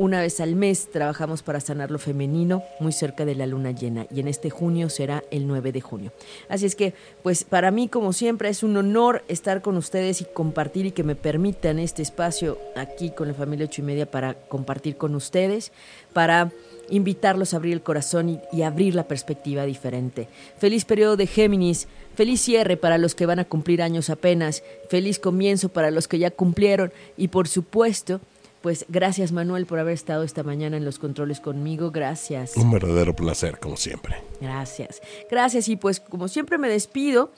[0.00, 4.06] una vez al mes trabajamos para sanar lo femenino muy cerca de la luna llena
[4.10, 6.10] y en este junio será el 9 de junio.
[6.48, 10.24] Así es que, pues para mí como siempre es un honor estar con ustedes y
[10.24, 14.32] compartir y que me permitan este espacio aquí con la familia ocho y media para
[14.32, 15.70] compartir con ustedes,
[16.14, 16.50] para
[16.88, 20.28] invitarlos a abrir el corazón y, y abrir la perspectiva diferente.
[20.56, 25.18] Feliz periodo de Géminis, feliz cierre para los que van a cumplir años apenas, feliz
[25.18, 28.22] comienzo para los que ya cumplieron y por supuesto
[28.62, 31.90] pues gracias Manuel por haber estado esta mañana en los controles conmigo.
[31.90, 32.56] Gracias.
[32.56, 34.16] Un verdadero placer, como siempre.
[34.40, 35.00] Gracias.
[35.30, 37.32] Gracias y pues como siempre me despido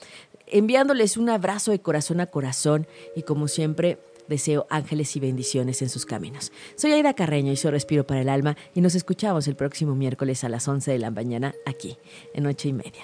[0.47, 3.97] enviándoles un abrazo de corazón a corazón y como siempre
[4.27, 6.51] deseo ángeles y bendiciones en sus caminos.
[6.75, 10.43] Soy Aida Carreño y soy Respiro para el Alma y nos escuchamos el próximo miércoles
[10.43, 11.97] a las 11 de la mañana aquí
[12.33, 13.03] en ocho y media.